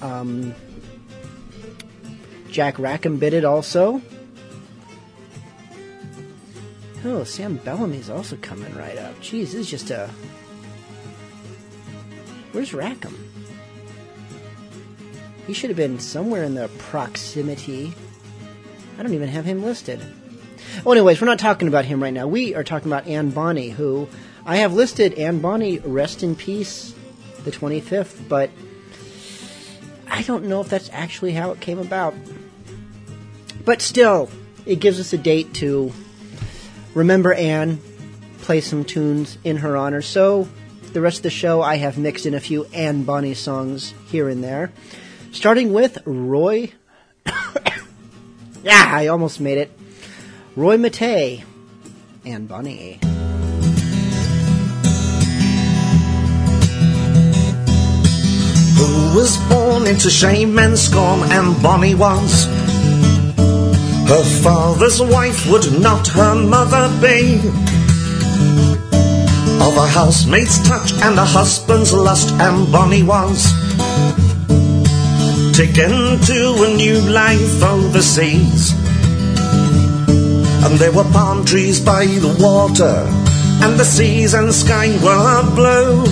[0.02, 0.52] Um,
[2.51, 4.03] Jack Rackham bit it also.
[7.05, 9.14] Oh, Sam Bellamy's also coming right up.
[9.20, 10.11] Jeez, this is just a.
[12.53, 13.16] Where's Rackham?
[15.46, 17.94] He should have been somewhere in the proximity.
[18.98, 20.01] I don't even have him listed.
[20.84, 22.26] Well, anyways, we're not talking about him right now.
[22.26, 24.09] We are talking about Anne Bonny, who
[24.44, 26.94] I have listed Anne Bonny, rest in peace,
[27.44, 28.51] the 25th, but
[30.07, 32.14] I don't know if that's actually how it came about.
[33.64, 34.30] But still,
[34.66, 35.92] it gives us a date to
[36.94, 37.80] remember Anne,
[38.42, 40.02] play some tunes in her honor.
[40.02, 40.48] So,
[40.92, 44.28] the rest of the show, I have mixed in a few Anne Bonny songs here
[44.28, 44.72] and there.
[45.32, 46.72] Starting with Roy.
[48.62, 49.70] yeah, I almost made it.
[50.56, 51.44] Roy Matei
[52.24, 52.98] Anne Bonny.
[58.76, 62.59] Who was born into shame and scorn, and Bonnie was.
[64.11, 67.38] Her father's wife would not her mother be.
[69.62, 73.46] Of a housemaid's touch and a husband's lust, and Bonnie was.
[75.54, 78.74] Taken to a new life overseas.
[80.64, 83.06] And there were palm trees by the water,
[83.62, 86.04] and the seas and sky were blue.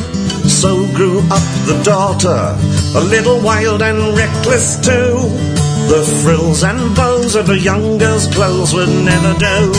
[0.46, 2.57] So grew up the daughter,
[2.96, 5.57] a little wild and reckless too.
[5.89, 9.72] The frills and bows of a young girl's clothes would never do.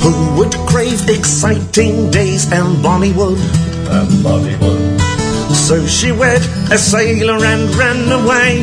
[0.00, 3.38] Who would crave exciting days and Bonnie would?
[3.90, 5.00] And Bonnie would.
[5.52, 6.40] So she wed
[6.70, 8.62] a sailor and ran away.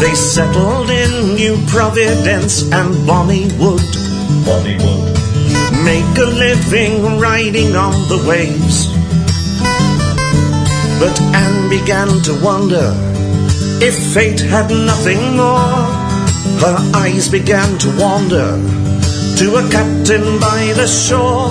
[0.00, 3.82] They settled in New Providence and Bonnie Wood.
[4.46, 5.27] Bonnie would.
[5.88, 8.88] Make a living riding on the waves.
[11.00, 12.92] But Anne began to wonder
[13.80, 15.80] if fate had nothing more.
[16.60, 18.48] Her eyes began to wander
[19.38, 21.48] to a captain by the shore.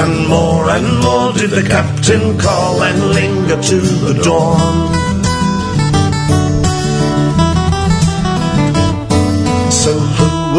[0.00, 4.99] And more and more did the captain call and linger to the dawn.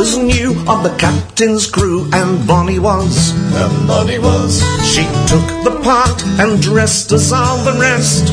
[0.02, 2.10] Was new of the captain's crew?
[2.12, 3.34] And Bonnie was.
[3.54, 4.58] And Bonnie was.
[4.84, 8.24] She took the part and dressed as all the rest.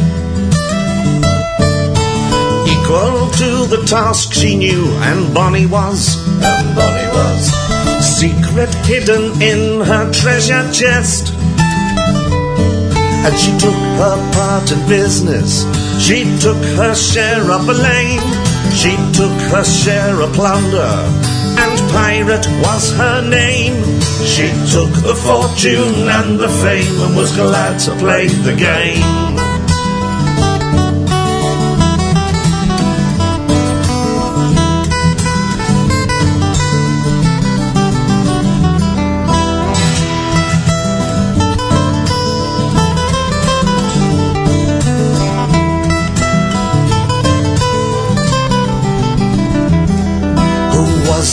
[2.72, 6.16] Equal to the task she knew, and Bonnie was.
[6.42, 7.52] And Bonnie was.
[8.16, 11.34] Secret hidden in her treasure chest.
[13.26, 15.66] And she took her part in business.
[16.02, 18.24] She took her share of blame.
[18.72, 21.37] She took her share of plunder.
[21.62, 23.76] And pirate was her name.
[24.24, 29.47] She took the fortune and the fame and was glad to play the game.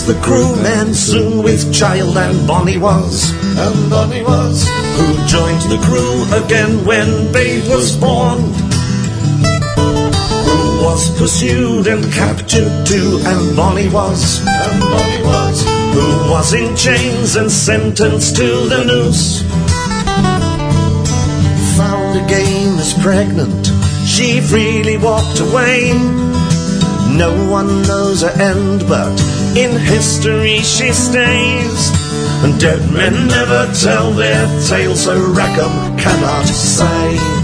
[0.05, 3.31] The crewman soon with child and Bonny was.
[3.57, 4.63] And Bonny was
[4.97, 8.37] who joined the crew again when babe was born.
[10.45, 14.45] Who was pursued and captured too and Bonny was.
[14.45, 15.63] And Bonny was
[15.95, 19.41] who was in chains and sentenced to the noose.
[21.77, 23.71] Found again as pregnant.
[24.05, 25.93] She freely walked away
[27.17, 29.11] no one knows her end, but
[29.55, 31.91] in history she stays.
[32.43, 37.34] And dead men never tell their tale, so Rackham cannot say.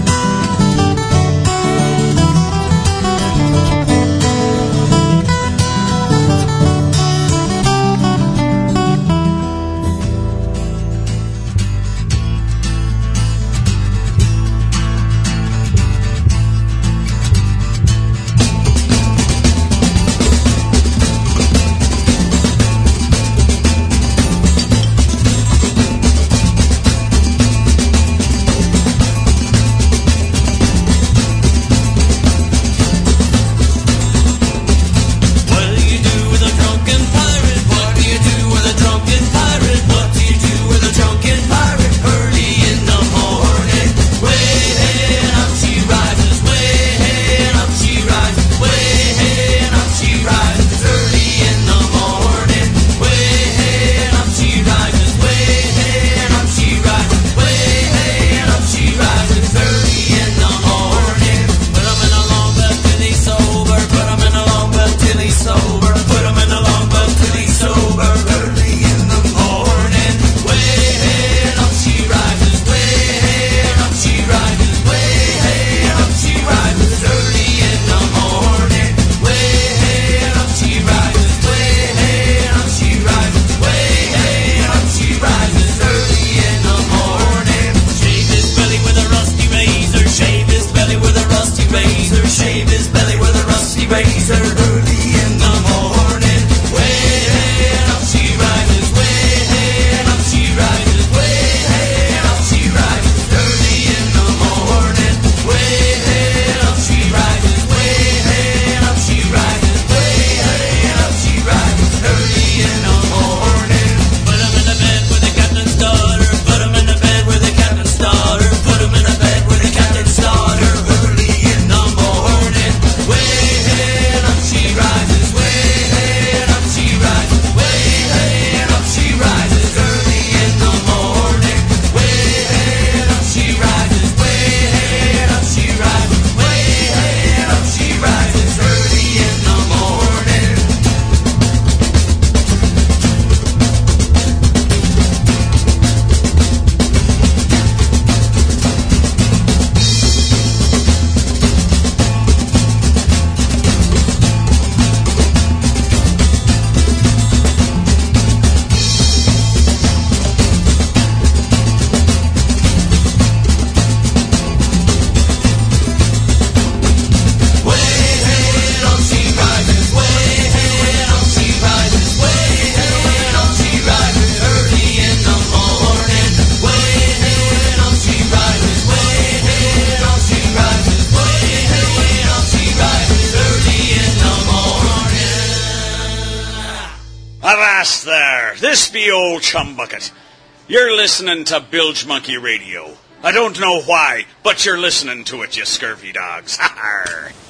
[191.52, 192.96] to Bilge Monkey Radio.
[193.22, 196.58] I don't know why, but you're listening to it, you scurvy dogs.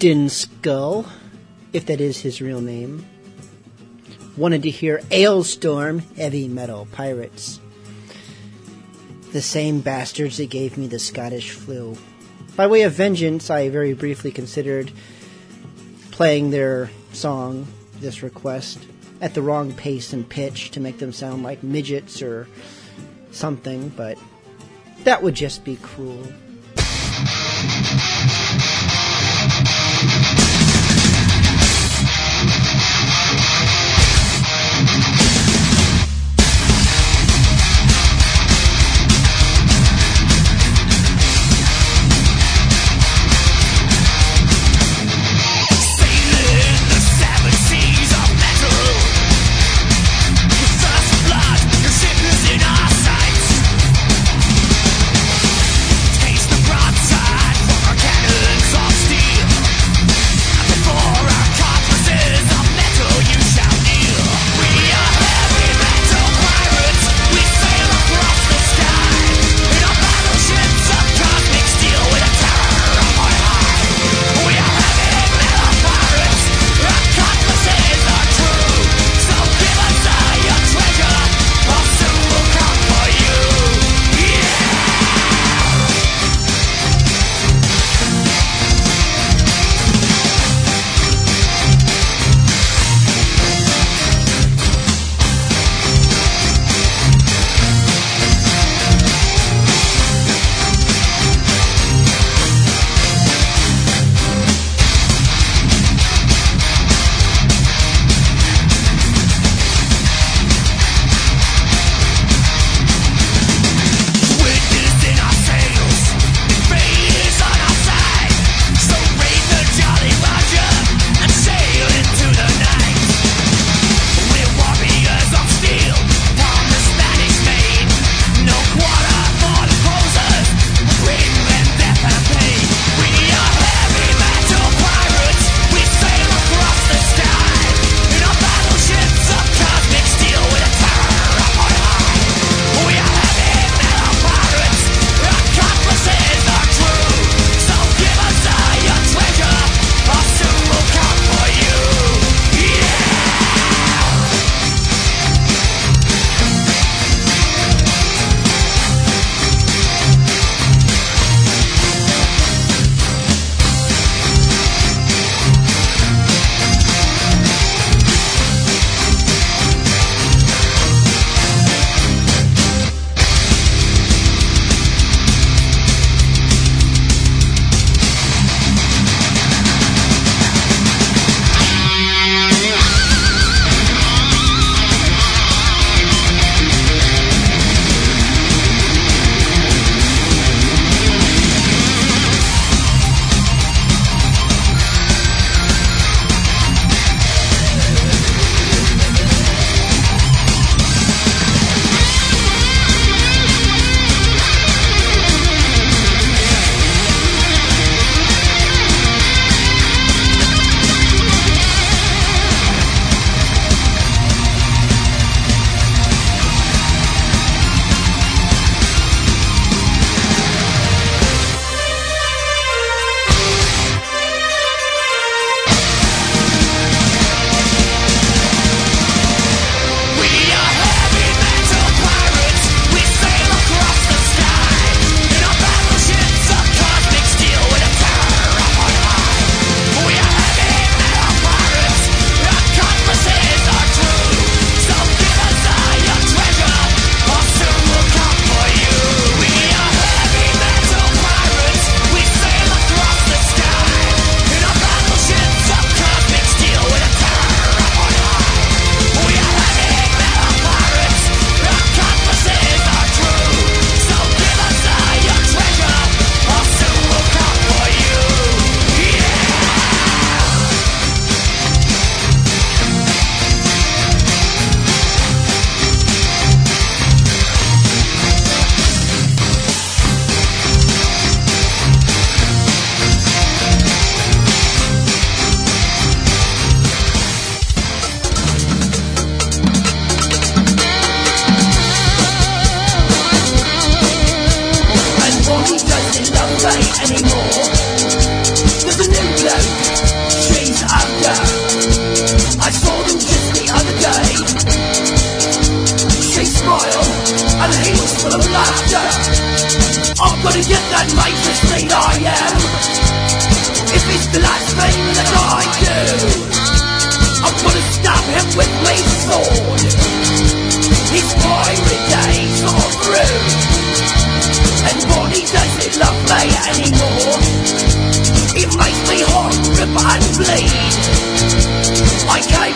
[0.00, 1.04] Captain Skull,
[1.74, 3.04] if that is his real name,
[4.34, 7.60] wanted to hear Alestorm Heavy Metal Pirates.
[9.32, 11.98] The same bastards that gave me the Scottish flu.
[12.56, 14.90] By way of vengeance, I very briefly considered
[16.12, 17.66] playing their song,
[18.00, 18.78] this request,
[19.20, 22.48] at the wrong pace and pitch to make them sound like midgets or
[23.32, 24.16] something, but
[25.04, 26.26] that would just be cruel.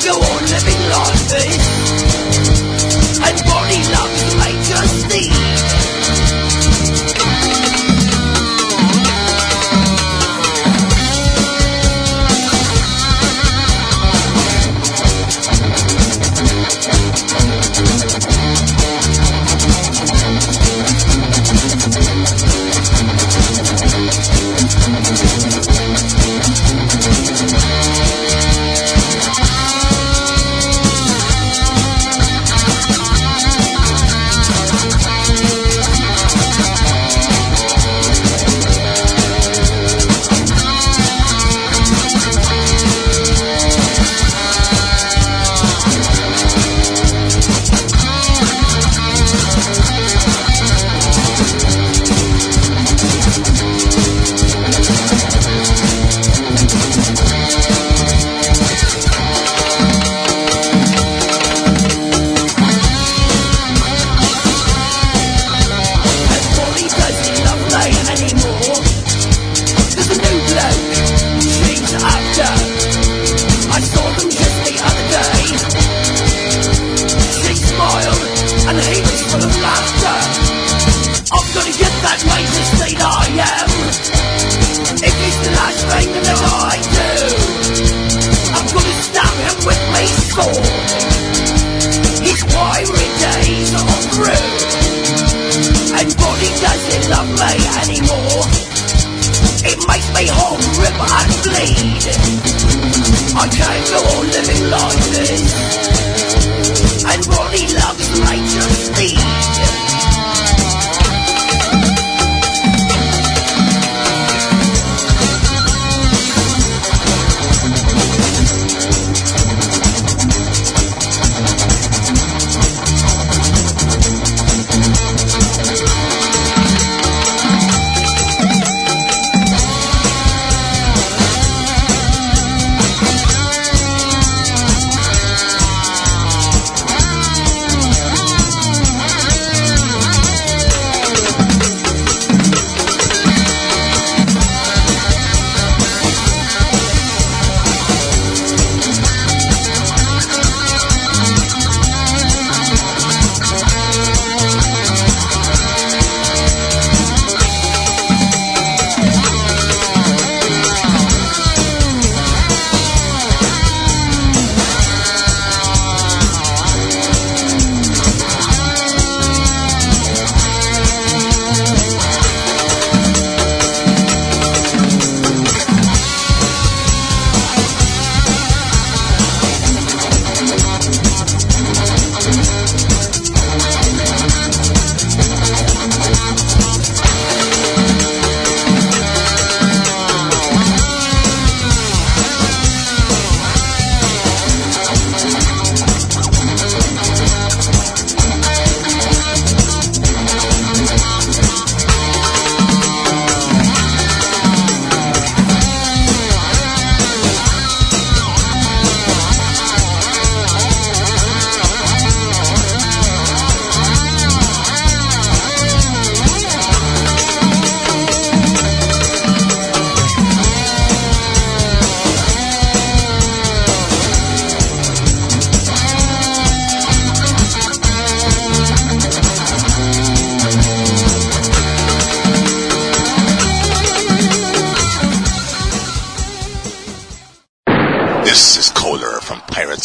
[0.03, 0.74] Go on living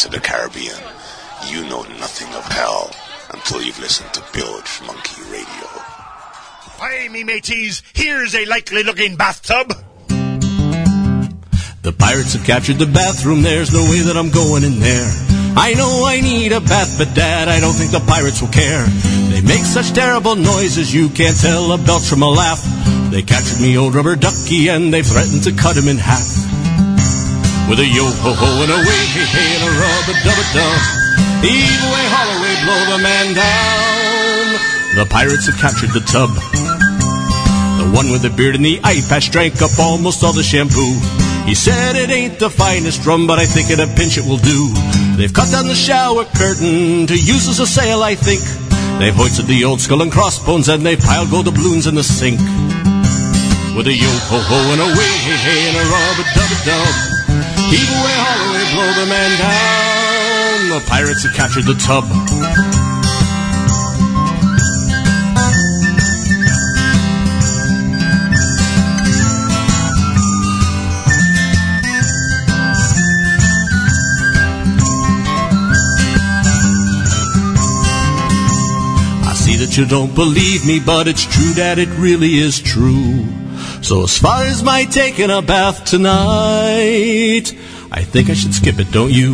[0.00, 0.80] Pirates of the Caribbean.
[1.48, 2.90] You know nothing of hell
[3.30, 5.68] until you've listened to Bilge Monkey Radio.
[6.78, 7.82] Hi, me mateys.
[7.92, 9.72] Here's a likely looking bathtub.
[11.82, 15.10] The pirates have captured the bathroom, there's no way that I'm going in there.
[15.56, 18.84] I know I need a bath, but Dad, I don't think the pirates will care.
[19.32, 22.62] They make such terrible noises, you can't tell a belch from a laugh.
[23.10, 26.59] They captured me old rubber ducky and they threatened to cut him in half.
[27.70, 30.34] With a yo ho ho and a way hey hey and a rub a dub
[30.34, 30.74] a dub.
[31.46, 34.58] Eve away, Holloway, blow the man down.
[34.98, 36.34] The pirates have captured the tub.
[37.78, 40.98] The one with the beard and the eye patch drank up almost all the shampoo.
[41.46, 44.42] He said it ain't the finest rum, but I think in a pinch it will
[44.42, 44.74] do.
[45.14, 48.42] They've cut down the shower curtain to use as a sail, I think.
[48.98, 52.42] They've hoisted the old skull and crossbones and they've piled gold doubloons in the sink.
[53.78, 56.50] With a yo ho ho and a way hey hey and a rub a dub
[56.50, 57.19] a dub.
[57.70, 60.80] Heave away, Holloway, blow the man down.
[60.80, 62.04] The pirates have captured the tub.
[79.22, 83.39] I see that you don't believe me, but it's true that it really is true.
[83.82, 87.50] So as far as my taking a bath tonight,
[87.90, 89.32] I think I should skip it, don't you?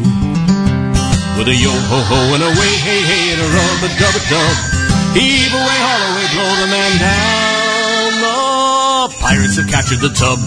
[1.36, 4.14] With a yo ho ho and a way hey hey and a rub a dub
[4.16, 4.56] a dub.
[5.12, 8.10] Heave away, Holloway, blow the man down.
[8.22, 10.38] The pirates have captured the tub.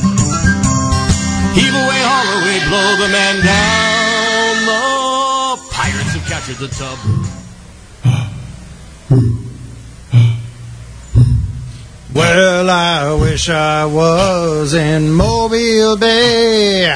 [1.54, 4.56] Heave away, Holloway, blow the man down.
[4.66, 6.98] The pirates have captured the tub.
[9.10, 9.49] Hmm.
[12.20, 16.94] Well, I wish I was in Mobile Bay,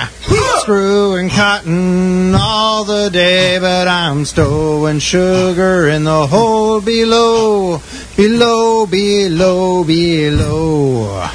[0.57, 7.81] screwing cotton all the day, but I'm stowing sugar in the hole below,
[8.17, 11.29] below, below, below.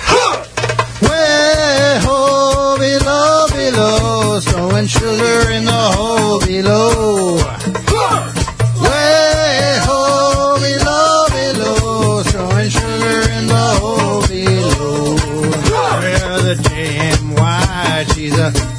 [1.01, 7.38] Way ho, oh, below, below, stowing sugar in the hole below.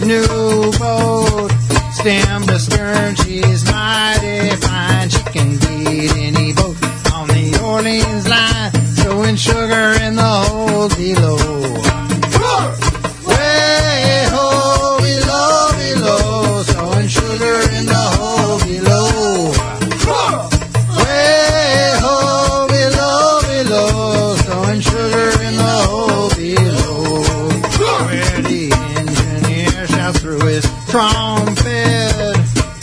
[0.09, 1.51] New boat.
[1.93, 5.07] Stem to stern, she's mighty fine.
[5.09, 6.77] She can beat any boat
[7.13, 8.71] on the Orleans line.
[8.97, 11.48] Throwing sugar in the hole below.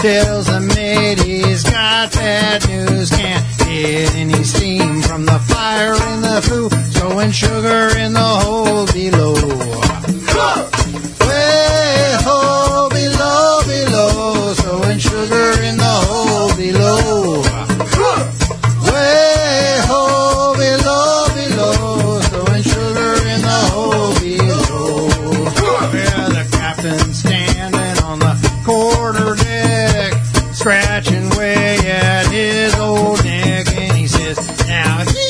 [0.07, 6.21] Tells the mate he's got bad news, can't get any steam from the fire in
[6.23, 9.86] the flue, throwing sugar in the hole below.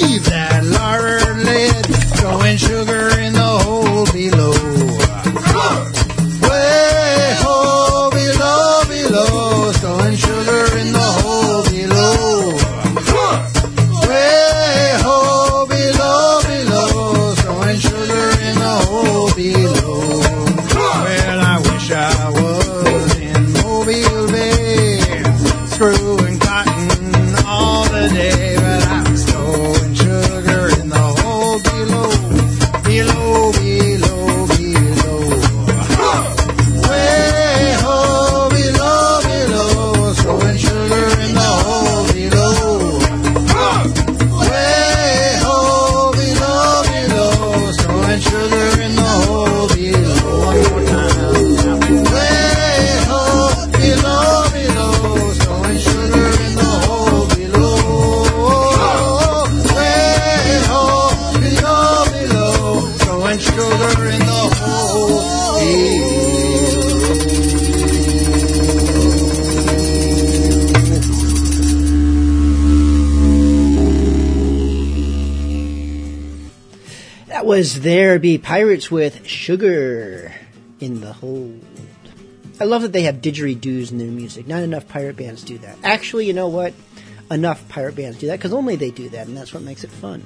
[0.03, 0.46] "Now that
[78.19, 80.33] Be Pirates with Sugar
[80.81, 81.65] in the Hold.
[82.61, 84.47] I love that they have didgeridoos in their music.
[84.47, 85.77] Not enough pirate bands do that.
[85.83, 86.73] Actually, you know what?
[87.31, 89.91] Enough pirate bands do that because only they do that, and that's what makes it
[89.91, 90.25] fun.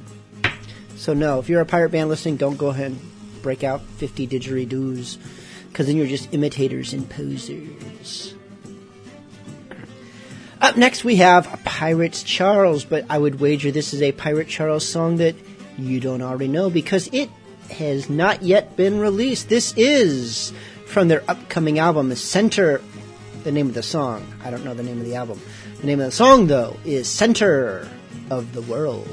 [0.97, 3.01] So, no, if you're a pirate band listening, don't go ahead and
[3.43, 5.19] break out 50 didgeridoos
[5.69, 8.35] because then you're just imitators and posers.
[10.61, 14.87] Up next, we have Pirates Charles, but I would wager this is a Pirate Charles
[14.87, 15.35] song that
[15.79, 17.31] you don't already know because it
[17.71, 19.49] has not yet been released.
[19.49, 20.53] This is
[20.87, 22.81] from their upcoming album, Center.
[23.45, 24.27] The name of the song.
[24.45, 25.41] I don't know the name of the album.
[25.81, 27.89] The name of the song, though, is Center
[28.31, 29.09] of the World.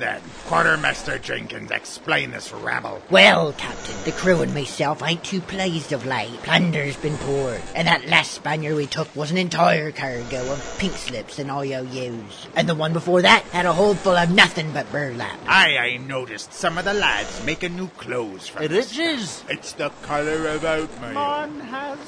[0.00, 0.20] Then?
[0.46, 3.00] Quartermaster Jenkins, explain this rabble.
[3.10, 6.42] Well, Captain, the crew and myself ain't too pleased of late.
[6.42, 10.94] Plunder's been poured, and that last Spaniard we took was an entire cargo of pink
[10.94, 12.48] slips and IOUs.
[12.56, 15.38] And the one before that had a hold full of nothing but burlap.
[15.46, 19.44] Aye, I noticed some of the lads making new clothes from It is.
[19.48, 21.12] It's the colour about me.
[21.14, 21.98] Man has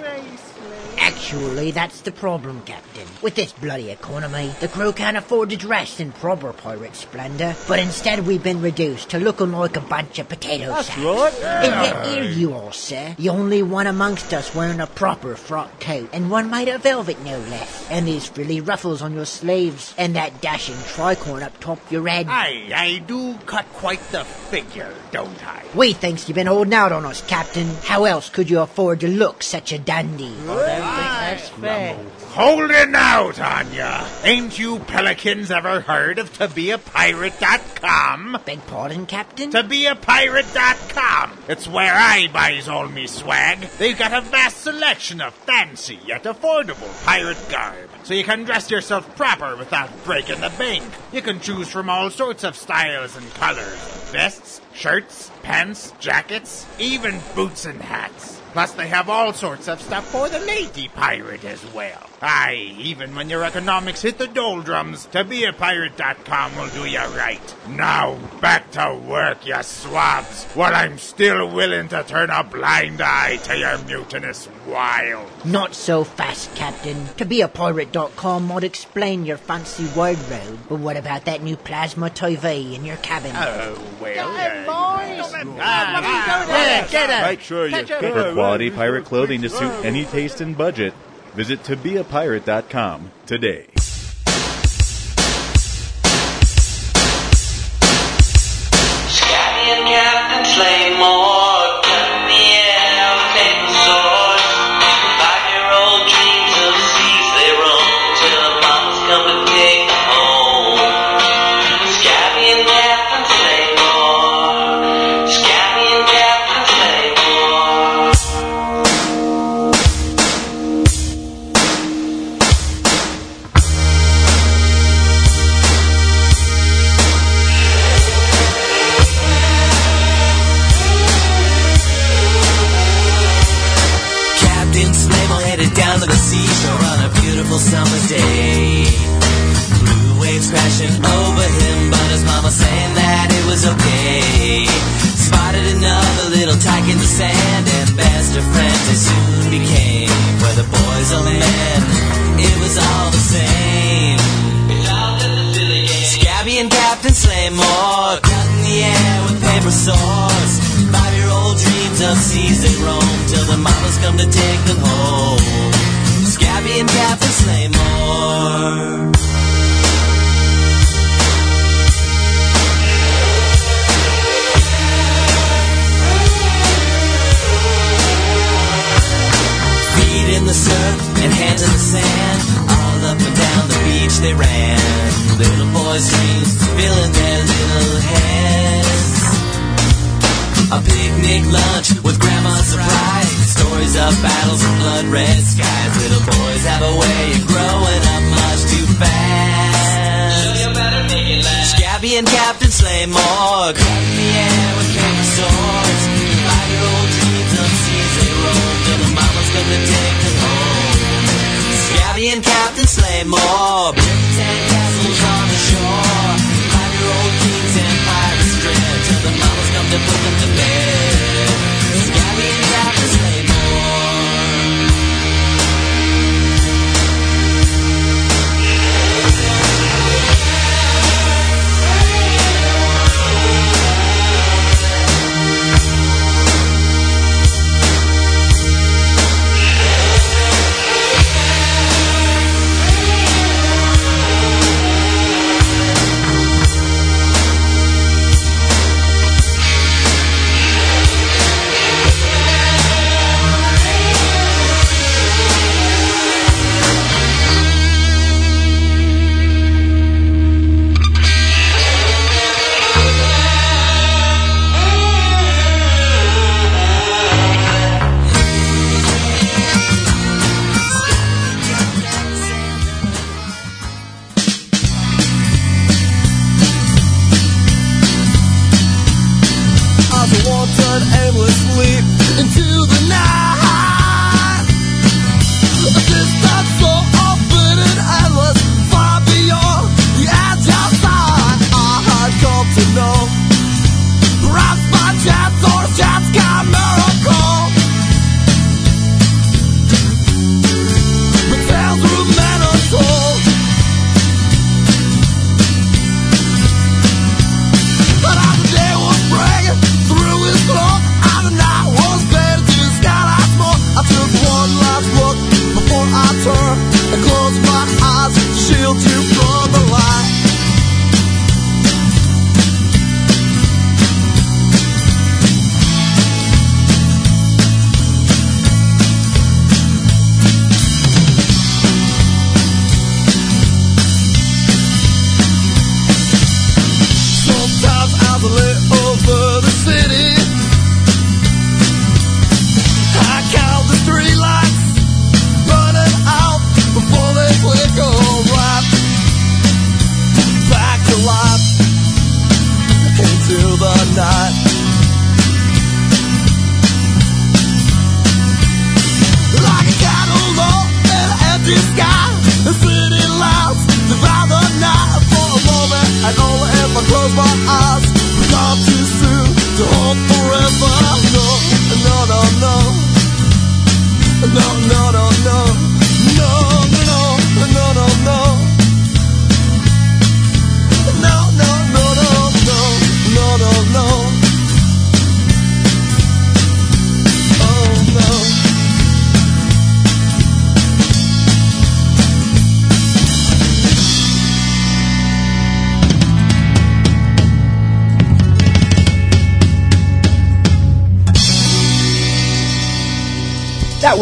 [0.00, 0.51] bracelet.
[0.98, 3.06] Actually, that's the problem, Captain.
[3.22, 7.78] With this bloody economy, the crew can't afford to dress in proper pirate splendor, but
[7.78, 11.00] instead we've been reduced to looking like a bunch of potato That's sacks.
[11.00, 11.42] right.
[11.42, 13.14] And yet here you are, sir.
[13.18, 17.20] The only one amongst us wearing a proper frock coat, and one made of velvet
[17.24, 17.90] no less.
[17.90, 22.26] And these frilly ruffles on your sleeves, and that dashing tricorn up top your head.
[22.28, 25.62] Aye, I do cut quite the figure, don't I?
[25.74, 27.68] We thinks you've been holding out on us, Captain.
[27.82, 30.32] How else could you afford to look such a dandy?
[30.58, 34.08] I don't think holding out on ya.
[34.24, 38.38] Ain't you pelicans ever heard of tobeapirate.com?
[38.46, 39.50] Beg pardon, Captain?
[39.50, 41.38] Tobeapirate.com.
[41.48, 43.60] It's where I buys all me swag.
[43.78, 47.90] They've got a vast selection of fancy yet affordable pirate garb.
[48.02, 50.84] So you can dress yourself proper without breaking the bank.
[51.12, 53.76] You can choose from all sorts of styles and colors.
[54.10, 58.41] Vests, shirts, pants, jackets, even boots and hats.
[58.52, 62.11] Plus, they have all sorts of stuff for the lady pirate as well.
[62.24, 67.54] Aye, even when your economics hit the doldrums, tobeapirate.com will do you right.
[67.68, 73.38] Now, back to work, you swabs, while I'm still willing to turn a blind eye
[73.38, 75.28] to your mutinous wild.
[75.44, 77.06] Not so fast, Captain.
[77.16, 82.98] tobeapirate.com might explain your fancy wardrobe, but what about that new plasma TV in your
[82.98, 83.32] cabin?
[83.34, 84.32] Oh, well.
[84.32, 84.68] Get it!
[84.68, 87.26] Ah, ah, ah.
[87.28, 90.94] Make sure you get, for quality pirate clothing to suit any taste and budget.
[91.34, 93.68] Visit tobeapirate.com today.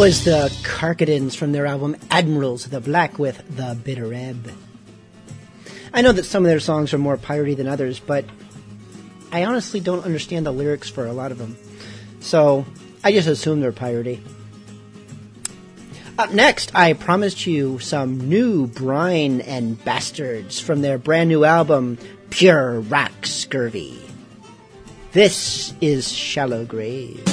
[0.01, 4.51] Was the Carcadins from their album Admirals of the Black with The Bitter Ebb.
[5.93, 8.25] I know that some of their songs are more piratey than others, but
[9.31, 11.55] I honestly don't understand the lyrics for a lot of them.
[12.19, 12.65] So
[13.03, 14.21] I just assume they're piratey.
[16.17, 21.99] Up next, I promised you some new Brine and Bastards from their brand new album,
[22.31, 24.01] Pure Rock Scurvy.
[25.11, 27.30] This is Shallow Grave.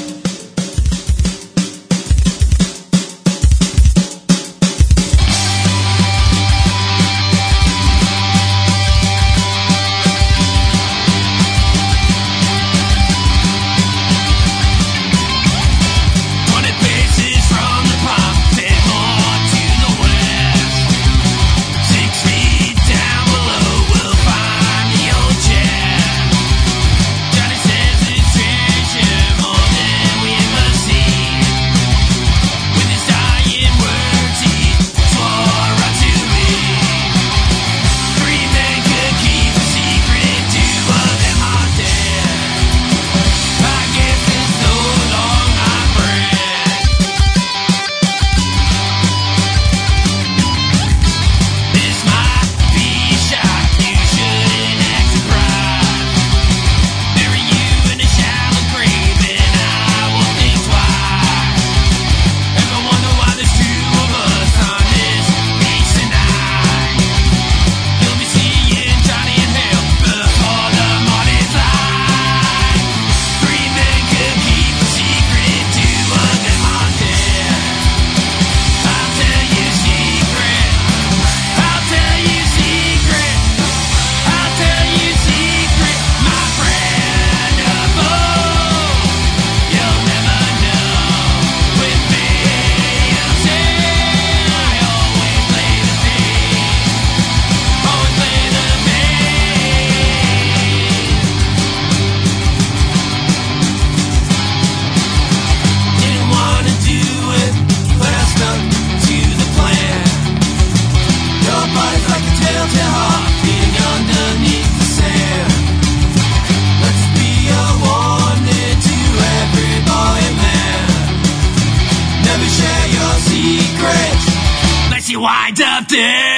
[125.21, 126.38] Unless you wind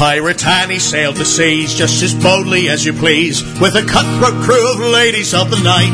[0.00, 4.72] Pirate Annie sailed the seas just as boldly as you please, with a cutthroat crew
[4.72, 5.92] of ladies of the night.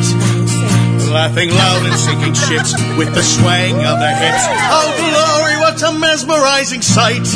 [1.11, 4.45] Laughing loud and sinking ships with the swaying of their hips.
[4.71, 7.27] Oh glory, what a mesmerizing sight!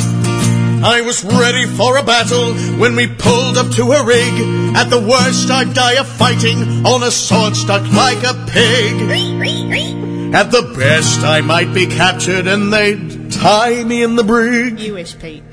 [0.81, 4.33] I was ready for a battle when we pulled up to her rig.
[4.73, 10.33] At the worst, I'd die of fighting on a sword stuck like a pig.
[10.33, 14.79] At the best, I might be captured and they'd tie me in the brig.
[14.79, 15.43] You wish, Pete.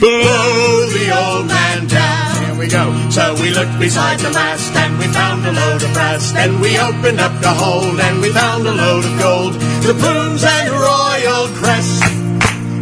[0.00, 2.44] Blow the old man down.
[2.44, 2.84] Here we go.
[3.10, 6.32] So we looked beside the mast and we found a load of brass.
[6.32, 9.54] Then we opened up the hold and we found a load of gold.
[9.84, 12.02] The plumes and royal crest.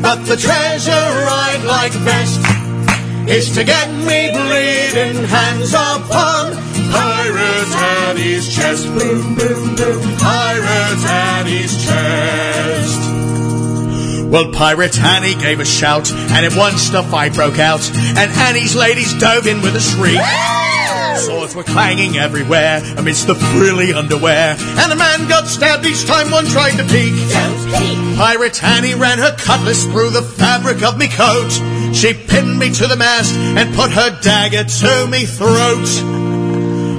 [0.02, 2.40] But the treasure I'd like best
[3.28, 6.52] is to get me bleeding hands upon
[6.92, 7.72] Pirate
[8.08, 8.86] Annie's chest.
[8.86, 10.16] Boom, boom, boom.
[10.18, 13.03] Pirate Annie's chest.
[14.34, 17.88] Well, Pirate Annie gave a shout, and at once the fight broke out,
[18.18, 20.18] and Annie's ladies dove in with a shriek.
[21.22, 26.32] Swords were clanging everywhere amidst the frilly underwear, and a man got stabbed each time
[26.32, 27.14] one tried to peek.
[28.18, 31.52] Pirate Annie ran her cutlass through the fabric of me coat.
[31.94, 35.86] She pinned me to the mast and put her dagger to me throat.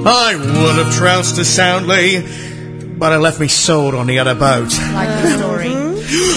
[0.08, 2.26] I would have trounced her soundly,
[2.96, 4.72] but I left me sword on the other boat.
[4.94, 5.85] Like the story.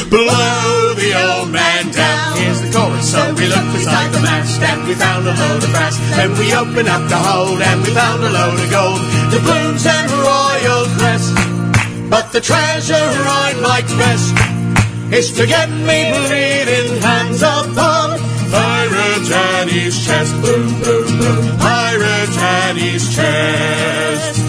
[0.10, 2.38] Blow the old man down.
[2.38, 3.12] Here's the chorus.
[3.12, 5.98] So we looked beside the mast and we found a load of brass.
[6.16, 9.00] Then we opened up the hold and we found a load of gold.
[9.32, 11.34] The plumes and royal crest.
[12.10, 13.10] But the treasure
[13.46, 14.34] I'd like best
[15.14, 18.20] is to get me bleeding hands upon
[18.52, 20.34] Pirate Annie's chest.
[20.42, 21.58] Boom, boom, boom.
[21.60, 24.40] Pirate Annie's chest.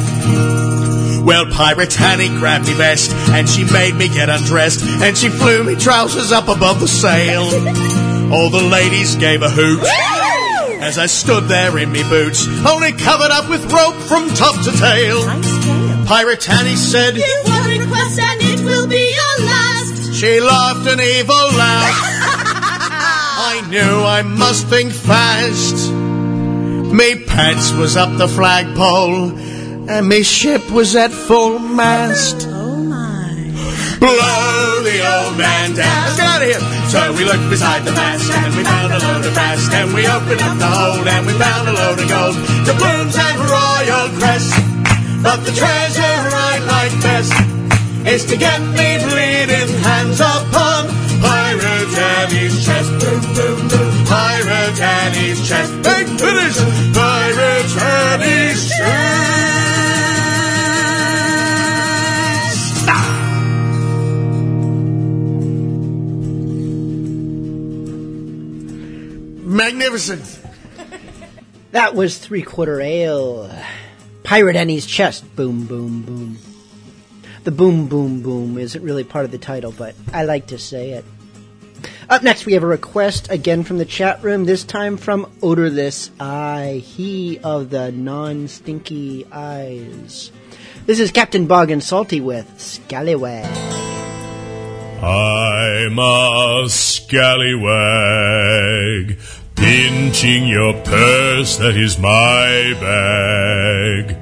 [1.31, 5.63] Well, Pirate Annie grabbed me vest and she made me get undressed and she flew
[5.63, 7.45] me trousers up above the sail.
[8.35, 9.79] All the ladies gave a hoot
[10.83, 14.73] as I stood there in me boots, only covered up with rope from top to
[14.73, 15.23] tail.
[16.05, 20.13] Pirate Annie said, Give one request and it will be your last.
[20.13, 21.95] She laughed an evil laugh.
[23.55, 25.93] I knew I must think fast.
[26.93, 29.31] Me pants was up the flagpole,
[29.91, 32.47] and me ship was at full mast.
[32.49, 33.35] Oh my!
[33.99, 36.07] Blow the old man down.
[36.07, 36.63] Let's get out of here.
[36.87, 40.07] So we looked beside the mast, and we found a load of brass and we
[40.07, 42.37] opened up the hold, and we found a load of gold,
[42.67, 44.55] doubloons and royal crests.
[45.27, 46.19] But the treasure
[46.49, 47.35] I like best
[48.07, 50.89] is to get me bleeding hands upon
[51.21, 52.91] Pirate Annie's chest.
[53.03, 53.93] Boom, boom, boom.
[54.07, 55.71] Pirate Annie's chest.
[55.85, 56.57] Big finish.
[56.97, 57.60] Pirate
[69.61, 70.41] Magnificent.
[71.73, 73.55] That was Three Quarter Ale.
[74.23, 75.37] Pirate Annie's Chest.
[75.37, 76.39] Boom, boom, boom.
[77.45, 80.93] The boom, boom, boom isn't really part of the title, but I like to say
[80.93, 81.05] it.
[82.09, 86.11] Up next, we have a request again from the chat room, this time from Odorless
[86.19, 90.33] Eye, he of the non stinky eyes.
[90.87, 93.45] This is Captain Bogg and Salty with Scallywag.
[95.03, 97.69] I'm a scallywag,
[99.61, 104.17] pinching your purse, that is my bag.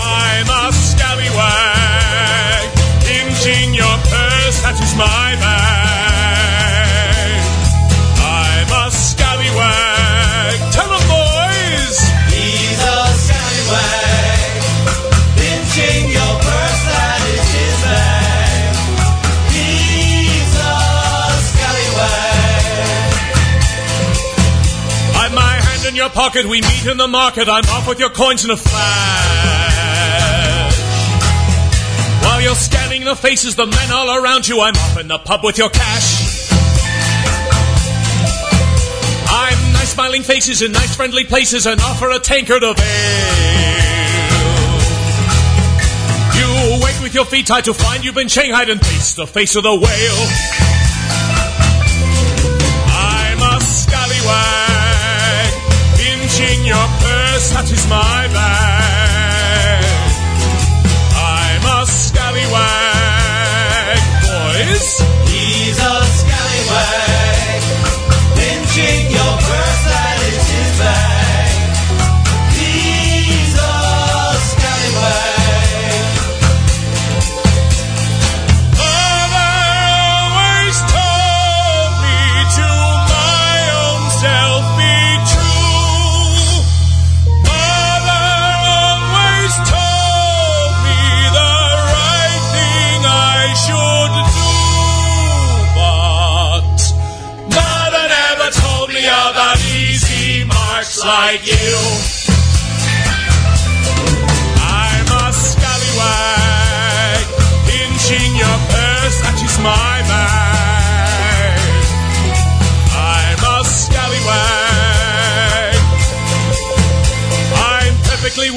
[0.00, 2.64] I'm a scallywag,
[3.04, 5.71] pinching your purse, that is my bag.
[25.92, 28.56] In your pocket, we meet in the market, I'm off with your coins in a
[28.56, 28.72] flash.
[32.22, 35.44] While you're scanning the faces, the men all around you, I'm off in the pub
[35.44, 36.48] with your cash.
[39.28, 42.84] I'm nice smiling faces in nice friendly places and offer a tankard of ale.
[46.38, 49.56] You wait with your feet tied to find you've been shanghaied and face the face
[49.56, 50.61] of the whale.
[57.92, 59.84] My bag.
[61.14, 63.18] I'm a scallywag,
[64.24, 64.86] boys.
[65.28, 67.60] He's a scallywag,
[68.38, 71.11] pinching your purse, that is his bag.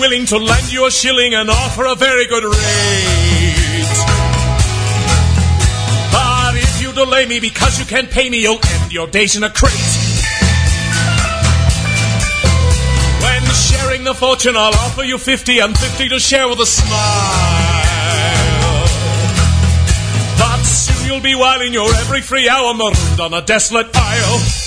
[0.10, 3.86] Willing to lend you a shilling and offer a very good rate.
[6.11, 9.44] But if you delay me because you can't pay me, you'll end your days in
[9.44, 9.73] a crate.
[13.23, 16.94] When sharing the fortune, I'll offer you 50 and 50 to share with a smile.
[20.38, 24.64] But soon you'll be whiling your every free hour marooned on a desolate isle.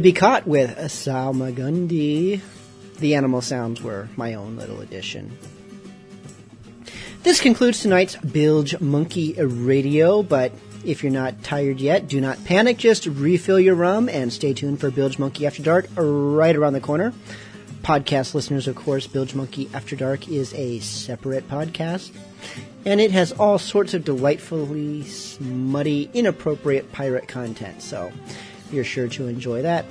[0.00, 2.40] Be Caught with Salmagundi.
[2.98, 5.36] The animal sounds were my own little addition.
[7.22, 10.52] This concludes tonight's Bilge Monkey Radio, but
[10.84, 12.76] if you're not tired yet, do not panic.
[12.76, 16.80] Just refill your rum and stay tuned for Bilge Monkey After Dark right around the
[16.80, 17.12] corner.
[17.82, 22.10] Podcast listeners, of course, Bilge Monkey After Dark is a separate podcast,
[22.84, 27.82] and it has all sorts of delightfully smutty, inappropriate pirate content.
[27.82, 28.12] So
[28.74, 29.86] you're sure to enjoy that.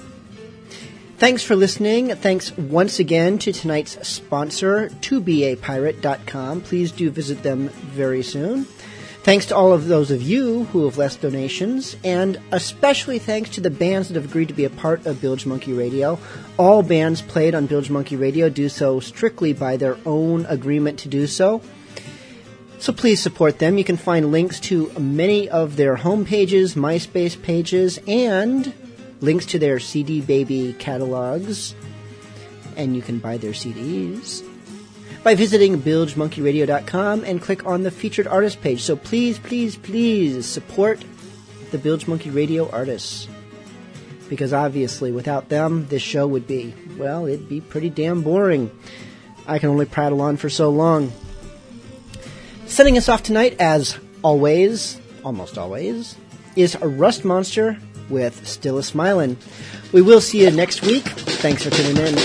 [1.17, 2.09] Thanks for listening.
[2.15, 6.61] Thanks once again to tonight's sponsor, tobeapirate.com.
[6.61, 8.65] Please do visit them very soon.
[9.23, 13.61] Thanks to all of those of you who have left donations, and especially thanks to
[13.61, 16.19] the bands that have agreed to be a part of Bilge Monkey Radio.
[16.59, 21.07] All bands played on Bilge Monkey Radio do so strictly by their own agreement to
[21.07, 21.61] do so.
[22.83, 23.77] So please support them.
[23.77, 28.73] You can find links to many of their home pages, MySpace pages, and
[29.21, 31.75] links to their CD Baby catalogs.
[32.75, 34.43] And you can buy their CDs
[35.23, 38.81] by visiting bilgemonkeyradio.com and click on the featured artist page.
[38.81, 41.05] So please, please, please support
[41.71, 43.29] the Bilge Monkey Radio artists.
[44.27, 48.69] Because obviously, without them, this show would be, well, it'd be pretty damn boring.
[49.47, 51.13] I can only prattle on for so long.
[52.73, 56.15] Sending us off tonight, as always, almost always,
[56.55, 57.77] is a Rust Monster
[58.09, 59.37] with Still a Smilin'.
[59.91, 61.03] We will see you next week.
[61.03, 62.15] Thanks for tuning in.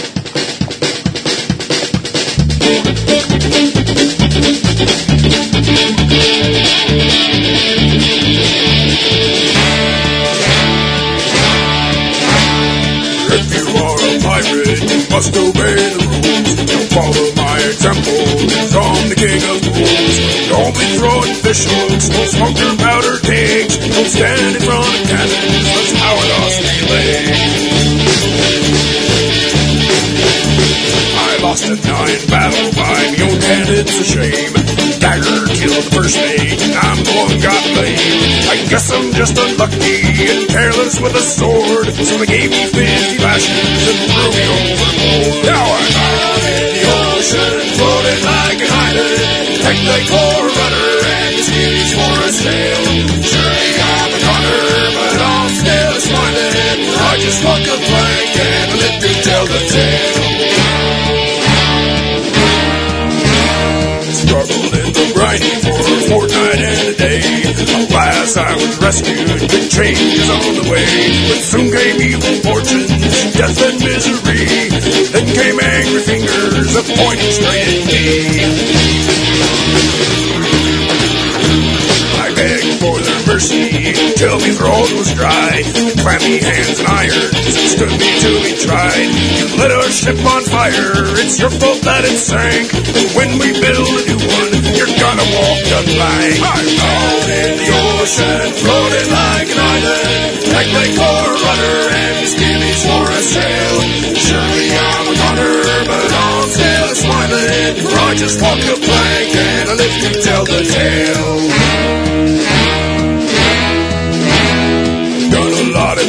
[13.77, 16.53] Are a pirate, you must obey the rules.
[16.69, 18.23] Don't follow my example,
[18.79, 20.17] I'm the king of fools.
[20.49, 23.77] Don't be throwing fish hooks, don't smoke your powder kegs.
[23.77, 26.59] Don't stand in front of cannons, that's how I lost
[26.89, 27.29] leg.
[31.19, 32.69] I lost a nine battle
[33.23, 34.68] own hand, it's a shame.
[34.99, 38.51] Dagger killed the first and I'm the one got blamed.
[38.51, 43.23] I guess I'm just unlucky and careless with a sword, so they gave me 50
[43.23, 45.47] lashes and threw me overboard.
[45.47, 49.49] Now I'm out in the ocean, floating like an island.
[49.63, 52.83] Heck, they call a rudder and the skivvies for a sail.
[53.23, 54.63] Surely I'm a goner,
[54.99, 56.79] but I'm still smiling.
[56.99, 60.08] I just walk a plank and live to tell the tale.
[66.09, 67.21] Fortnight and a day.
[67.85, 70.89] Alas, I was rescued, big changes on the way.
[71.29, 72.89] But soon came evil fortunes,
[73.37, 74.49] death and misery.
[75.13, 77.85] Then came angry fingers, a pointing straight at
[80.25, 80.28] me.
[83.29, 85.61] Mercy till me throat was dry.
[86.01, 87.37] Clammy hands and irons
[87.77, 89.09] stood me to be tried.
[89.37, 92.73] You lit our ship on fire, it's your fault that it sank.
[93.13, 96.41] When we build a new one, you're gonna walk the plank.
[96.41, 97.69] I'm out in the
[98.01, 100.33] ocean, floating like an island.
[100.49, 103.77] Like Lake or rudder and skivvies for a sail.
[104.17, 107.77] Surely I'm a gunner, but I'm still smiling.
[107.85, 112.08] For I just walk the plank and I live to tell the tale.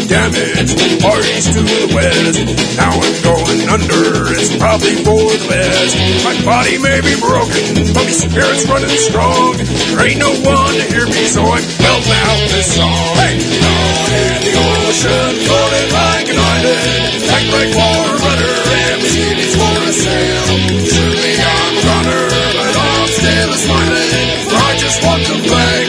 [0.09, 0.73] Damage,
[1.05, 2.41] parties to the west.
[2.73, 5.93] Now I'm going under, it's probably for the best.
[6.25, 9.53] My body may be broken, but my spirit's running strong.
[9.61, 13.13] There ain't no one to hear me, so I'm belting out this song.
[13.21, 17.29] Hey, down in the ocean, floating like an island.
[17.29, 20.43] Act like water rudder, and my skivvies for a sail.
[20.89, 22.25] Surely I'm a runner,
[22.57, 24.29] but I'm still smiling.
[24.49, 25.88] For I just walk the plank